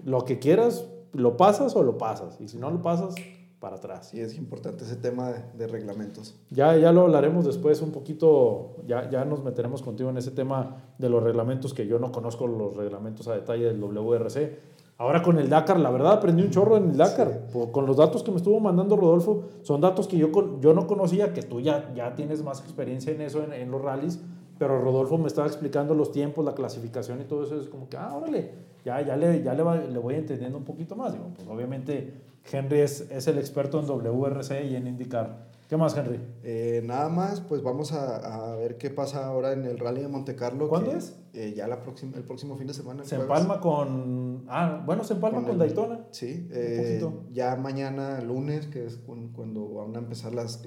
lo 0.05 0.25
que 0.25 0.39
quieras, 0.39 0.89
lo 1.13 1.37
pasas 1.37 1.75
o 1.75 1.83
lo 1.83 1.99
pasas. 1.99 2.41
Y 2.41 2.47
si 2.47 2.57
no 2.57 2.71
lo 2.71 2.81
pasas, 2.83 3.17
para 3.59 3.77
atrás. 3.77 4.11
Sí, 4.11 4.21
es 4.21 4.39
importante 4.39 4.85
ese 4.85 4.95
tema 4.95 5.33
de, 5.55 5.67
reglamentos. 5.67 6.37
Ya, 6.51 6.77
ya 6.77 6.93
lo 6.93 7.01
hablaremos 7.01 7.45
después 7.45 7.83
un 7.83 7.91
poquito, 7.91 8.77
ya, 8.87 9.11
ya 9.11 9.25
nos 9.25 9.43
meteremos 9.43 9.83
contigo 9.83 10.09
en 10.11 10.19
ese 10.19 10.31
tema 10.31 10.77
de 10.99 11.09
los 11.09 11.21
reglamentos, 11.21 11.75
que 11.75 11.89
yo 11.89 11.99
no 11.99 12.13
conozco 12.13 12.47
los 12.47 12.77
reglamentos 12.77 13.27
a 13.27 13.35
detalle 13.35 13.65
del 13.65 13.81
WRC, 13.81 14.59
Ahora 15.03 15.21
con 15.21 15.37
el 15.37 15.49
Dakar, 15.49 15.81
la 15.81 15.91
verdad 15.91 16.13
aprendí 16.13 16.45
un 16.45 16.51
chorro 16.51 16.77
en 16.77 16.91
el 16.91 16.97
Dakar. 16.97 17.49
Con 17.73 17.87
los 17.87 17.97
datos 17.97 18.23
que 18.23 18.31
me 18.31 18.37
estuvo 18.37 18.61
mandando 18.61 18.95
Rodolfo, 18.95 19.49
son 19.63 19.81
datos 19.81 20.07
que 20.07 20.17
yo, 20.17 20.31
yo 20.61 20.75
no 20.75 20.87
conocía, 20.87 21.33
que 21.33 21.43
tú 21.43 21.61
ya, 21.61 21.93
ya 21.93 22.15
tienes 22.15 22.45
más 22.45 22.61
experiencia 22.61 23.13
en 23.13 23.21
eso, 23.21 23.43
en, 23.53 23.69
los 23.69 23.83
rallies, 23.83 24.21
pero 24.61 24.81
Rodolfo 24.81 25.19
me 25.19 25.27
estaba 25.27 25.49
explicando 25.49 25.97
los 25.97 26.13
tiempos, 26.13 26.45
la 26.45 26.55
clasificación 26.55 27.21
y 27.21 27.25
todo 27.25 27.43
eso. 27.43 27.61
Es 27.61 27.69
como 27.69 27.89
que, 27.89 27.97
ah, 27.97 28.15
órale, 28.15 28.53
ya, 28.85 29.01
ya, 29.01 29.17
le, 29.17 29.43
ya 29.43 29.55
le, 29.55 29.89
le 29.89 29.99
voy 29.99 30.15
entendiendo 30.15 30.57
un 30.57 30.65
poquito 30.65 30.95
más. 30.95 31.13
Digo, 31.13 31.33
pues 31.35 31.49
obviamente 31.49 32.23
Henry 32.53 32.79
es, 32.79 33.01
es 33.11 33.27
el 33.27 33.39
experto 33.39 33.81
en 33.81 33.87
WRC 33.87 34.67
y 34.71 34.77
en 34.77 34.87
indicar 34.87 35.51
¿Qué 35.73 35.79
más, 35.79 35.97
Henry? 35.97 36.21
Eh, 36.45 36.83
nada 36.85 37.09
más, 37.09 37.41
pues 37.41 37.63
vamos 37.63 37.93
a, 37.93 38.51
a, 38.53 38.57
ver 38.57 38.77
qué 38.77 38.91
pasa 38.91 39.25
ahora 39.25 39.53
en 39.53 39.65
el 39.65 39.79
Rally 39.79 40.03
de 40.03 40.09
Monte 40.09 40.37
Carlo. 40.37 40.69
¿Cuándo 40.69 40.93
es? 40.93 41.17
Eh, 41.33 41.55
ya 41.57 41.67
la 41.67 41.81
próxima, 41.81 42.15
el 42.19 42.25
próximo 42.25 42.59
fin 42.59 42.67
de 42.67 42.75
semana. 42.75 43.05
Se 43.05 43.15
empalma 43.17 43.59
con. 43.59 44.32
Ah, 44.49 44.83
bueno, 44.85 45.05
se 45.05 45.15
empalma 45.15 45.43
con, 45.43 45.59
Daytona. 45.59 46.07
Sí, 46.11 46.49
eh, 46.51 47.05
ya 47.31 47.57
mañana, 47.57 48.21
lunes, 48.21 48.67
que 48.67 48.87
es 48.87 48.97
cuando 48.97 49.75
van 49.75 49.97
a 49.97 49.99
empezar 49.99 50.35
las, 50.35 50.67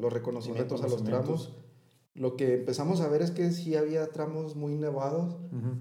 los 0.00 0.12
reconocimientos 0.12 0.82
a 0.82 0.88
los 0.88 1.04
tramos. 1.04 1.56
Lo 2.14 2.36
que 2.36 2.54
empezamos 2.54 3.00
a 3.00 3.08
ver 3.08 3.22
es 3.22 3.32
que 3.32 3.50
sí 3.50 3.74
había 3.74 4.06
tramos 4.12 4.54
muy 4.54 4.76
nevados, 4.76 5.36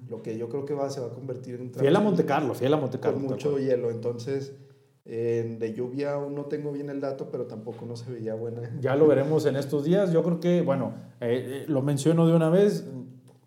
lo 0.07 0.21
que 0.21 0.37
yo 0.37 0.49
creo 0.49 0.65
que 0.65 0.73
va, 0.73 0.89
se 0.89 0.99
va 0.99 1.07
a 1.07 1.13
convertir 1.13 1.55
en 1.55 1.71
tramos. 1.71 1.81
Fiel 1.81 1.95
a 1.95 1.99
Monte 1.99 2.25
Carlo, 2.25 2.53
fiel 2.55 2.73
a 2.73 2.77
Monte 2.77 2.99
Carlo. 2.99 3.19
Con 3.19 3.27
mucho 3.27 3.59
hielo, 3.59 3.91
entonces 3.91 4.53
de 5.05 5.73
lluvia 5.75 6.13
aún 6.13 6.33
no 6.33 6.45
tengo 6.45 6.71
bien 6.71 6.89
el 6.89 7.01
dato, 7.01 7.29
pero 7.29 7.45
tampoco 7.45 7.85
no 7.85 7.95
se 7.95 8.11
veía 8.11 8.35
buena. 8.35 8.61
Ya 8.79 8.95
lo 8.95 9.07
veremos 9.07 9.45
en 9.45 9.55
estos 9.55 9.83
días. 9.83 10.11
Yo 10.11 10.23
creo 10.23 10.39
que, 10.39 10.61
bueno, 10.61 10.93
eh, 11.19 11.63
eh, 11.63 11.65
lo 11.67 11.81
menciono 11.81 12.25
de 12.25 12.33
una 12.33 12.49
vez, 12.49 12.87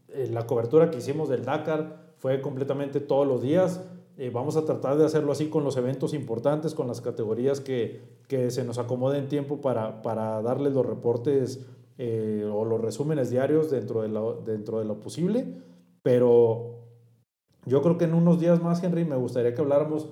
eh, 0.08 0.28
la 0.30 0.46
cobertura 0.46 0.90
que 0.90 0.98
hicimos 0.98 1.28
del 1.28 1.44
Dakar 1.44 2.05
fue 2.16 2.40
completamente 2.40 3.00
todos 3.00 3.26
los 3.26 3.42
días. 3.42 3.80
vamos 4.32 4.56
a 4.56 4.64
tratar 4.64 4.96
de 4.96 5.04
hacerlo 5.04 5.32
así 5.32 5.48
con 5.48 5.64
los 5.64 5.76
eventos 5.76 6.14
importantes, 6.14 6.74
con 6.74 6.88
las 6.88 7.00
categorías 7.00 7.60
que, 7.60 8.00
que 8.28 8.50
se 8.50 8.64
nos 8.64 8.78
acomode 8.78 9.18
en 9.18 9.28
tiempo 9.28 9.60
para, 9.60 10.02
para 10.02 10.40
darles 10.42 10.72
los 10.72 10.86
reportes 10.86 11.66
o 11.98 12.64
los 12.64 12.80
resúmenes 12.80 13.30
diarios 13.30 13.70
dentro 13.70 14.02
de, 14.02 14.08
lo, 14.08 14.42
dentro 14.44 14.78
de 14.78 14.84
lo 14.84 15.00
posible. 15.00 15.46
Pero 16.02 16.80
yo 17.64 17.82
creo 17.82 17.98
que 17.98 18.04
en 18.04 18.14
unos 18.14 18.40
días 18.40 18.62
más, 18.62 18.82
Henry, 18.82 19.04
me 19.04 19.16
gustaría 19.16 19.54
que 19.54 19.60
habláramos 19.60 20.08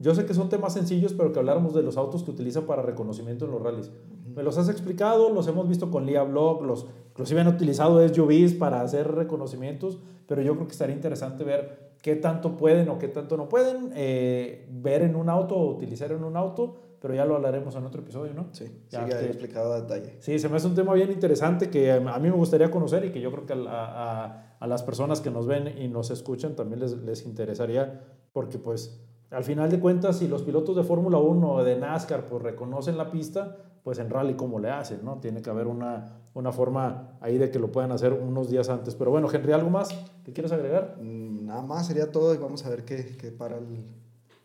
yo 0.00 0.14
sé 0.14 0.24
que 0.24 0.32
son 0.32 0.48
temas 0.48 0.72
sencillos, 0.72 1.12
pero 1.12 1.30
que 1.30 1.38
habláramos 1.38 1.74
de 1.74 1.82
los 1.82 1.98
autos 1.98 2.22
que 2.22 2.30
utilizan 2.30 2.64
para 2.64 2.80
reconocimiento 2.80 3.44
en 3.44 3.50
los 3.50 3.62
rallies. 3.62 3.92
Me 4.34 4.42
los 4.42 4.58
has 4.58 4.68
explicado, 4.68 5.30
los 5.30 5.46
hemos 5.48 5.68
visto 5.68 5.90
con 5.90 6.06
Lia 6.06 6.22
Blog, 6.22 6.62
los, 6.62 6.86
inclusive 7.10 7.40
han 7.40 7.48
utilizado 7.48 8.06
SUVs 8.06 8.54
para 8.54 8.80
hacer 8.80 9.10
reconocimientos, 9.10 9.98
pero 10.26 10.42
yo 10.42 10.54
creo 10.54 10.66
que 10.66 10.72
estaría 10.72 10.94
interesante 10.94 11.44
ver 11.44 11.90
qué 12.02 12.16
tanto 12.16 12.56
pueden 12.56 12.88
o 12.88 12.98
qué 12.98 13.08
tanto 13.08 13.36
no 13.36 13.48
pueden 13.48 13.92
eh, 13.94 14.66
ver 14.70 15.02
en 15.02 15.16
un 15.16 15.28
auto 15.28 15.56
o 15.56 15.70
utilizar 15.74 16.12
en 16.12 16.24
un 16.24 16.36
auto, 16.36 16.76
pero 17.00 17.14
ya 17.14 17.24
lo 17.24 17.36
hablaremos 17.36 17.74
en 17.76 17.84
otro 17.84 18.02
episodio, 18.02 18.34
¿no? 18.34 18.48
Sí, 18.52 18.66
ya 18.90 19.06
sí, 19.06 19.26
explicado 19.26 19.72
a 19.72 19.80
detalle. 19.80 20.16
Sí, 20.20 20.38
se 20.38 20.48
me 20.48 20.56
hace 20.56 20.66
un 20.66 20.74
tema 20.74 20.92
bien 20.94 21.10
interesante 21.10 21.70
que 21.70 21.92
a 21.92 22.18
mí 22.18 22.28
me 22.28 22.36
gustaría 22.36 22.70
conocer 22.70 23.04
y 23.06 23.10
que 23.10 23.20
yo 23.20 23.30
creo 23.32 23.46
que 23.46 23.54
a, 23.54 24.56
a, 24.58 24.66
las 24.66 24.82
personas 24.82 25.20
que 25.20 25.30
nos 25.30 25.46
ven 25.46 25.78
y 25.78 25.88
nos 25.88 26.10
escuchan 26.10 26.54
también 26.54 26.80
les, 26.80 26.92
les 26.98 27.24
interesaría, 27.24 28.02
porque 28.32 28.58
pues 28.58 29.00
al 29.30 29.44
final 29.44 29.70
de 29.70 29.78
cuentas, 29.78 30.18
si 30.18 30.28
los 30.28 30.42
pilotos 30.42 30.76
de 30.76 30.82
Fórmula 30.82 31.18
1 31.18 31.52
o 31.52 31.64
de 31.64 31.76
NASCAR 31.76 32.26
pues 32.26 32.42
reconocen 32.42 32.98
la 32.98 33.10
pista, 33.10 33.56
pues 33.82 33.98
en 33.98 34.10
rally 34.10 34.34
cómo 34.34 34.58
le 34.58 34.70
hacen, 34.70 35.04
¿no? 35.04 35.18
Tiene 35.18 35.42
que 35.42 35.50
haber 35.50 35.66
una, 35.66 36.20
una 36.34 36.52
forma 36.52 37.18
ahí 37.20 37.38
de 37.38 37.50
que 37.50 37.58
lo 37.58 37.72
puedan 37.72 37.92
hacer 37.92 38.12
unos 38.12 38.50
días 38.50 38.68
antes. 38.68 38.94
Pero 38.94 39.10
bueno, 39.10 39.28
Henry, 39.32 39.52
¿algo 39.52 39.70
más 39.70 39.88
que 40.24 40.32
quieres 40.32 40.52
agregar? 40.52 40.96
Mm, 41.00 41.46
nada 41.46 41.62
más, 41.62 41.86
sería 41.86 42.10
todo 42.10 42.34
y 42.34 42.38
vamos 42.38 42.64
a 42.66 42.70
ver 42.70 42.84
qué, 42.84 43.16
qué 43.18 43.30
para 43.30 43.56
el, 43.56 43.84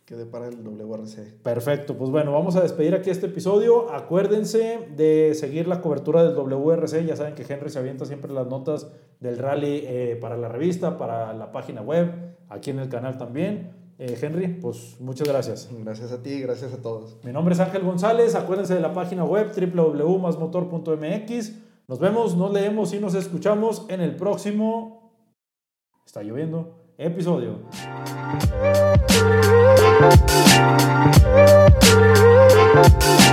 qué 0.05 0.15
depara 0.15 0.47
el 0.47 0.63
WRC. 0.63 1.41
Perfecto, 1.41 1.97
pues 1.97 2.11
bueno, 2.11 2.31
vamos 2.31 2.55
a 2.55 2.61
despedir 2.61 2.93
aquí 2.93 3.09
este 3.09 3.25
episodio. 3.25 3.91
Acuérdense 3.91 4.87
de 4.95 5.33
seguir 5.33 5.67
la 5.67 5.81
cobertura 5.81 6.23
del 6.23 6.35
WRC. 6.35 7.05
Ya 7.05 7.15
saben 7.15 7.33
que 7.33 7.43
Henry 7.47 7.69
se 7.69 7.79
avienta 7.79 8.05
siempre 8.05 8.31
las 8.31 8.47
notas 8.47 8.87
del 9.19 9.37
rally 9.37 9.83
eh, 9.83 10.17
para 10.21 10.37
la 10.37 10.47
revista, 10.47 10.97
para 10.97 11.33
la 11.33 11.51
página 11.51 11.81
web, 11.81 12.11
aquí 12.49 12.69
en 12.69 12.79
el 12.79 12.89
canal 12.89 13.17
también. 13.17 13.74
Eh, 13.97 14.17
Henry, 14.21 14.47
pues 14.47 14.97
muchas 14.99 15.27
gracias. 15.27 15.69
Gracias 15.71 16.11
a 16.11 16.21
ti, 16.21 16.41
gracias 16.41 16.73
a 16.73 16.81
todos. 16.81 17.17
Mi 17.23 17.31
nombre 17.31 17.53
es 17.53 17.61
Ángel 17.61 17.83
González, 17.83 18.35
acuérdense 18.35 18.73
de 18.73 18.81
la 18.81 18.93
página 18.93 19.23
web 19.23 19.51
www.masmotor.mx. 19.55 21.51
Nos 21.87 21.99
vemos, 21.99 22.35
nos 22.35 22.51
leemos 22.51 22.93
y 22.93 22.99
nos 22.99 23.15
escuchamos 23.15 23.85
en 23.89 24.01
el 24.01 24.15
próximo... 24.15 25.13
Está 26.05 26.23
lloviendo. 26.23 26.85
episodio. 26.97 27.59
Thank 32.75 33.24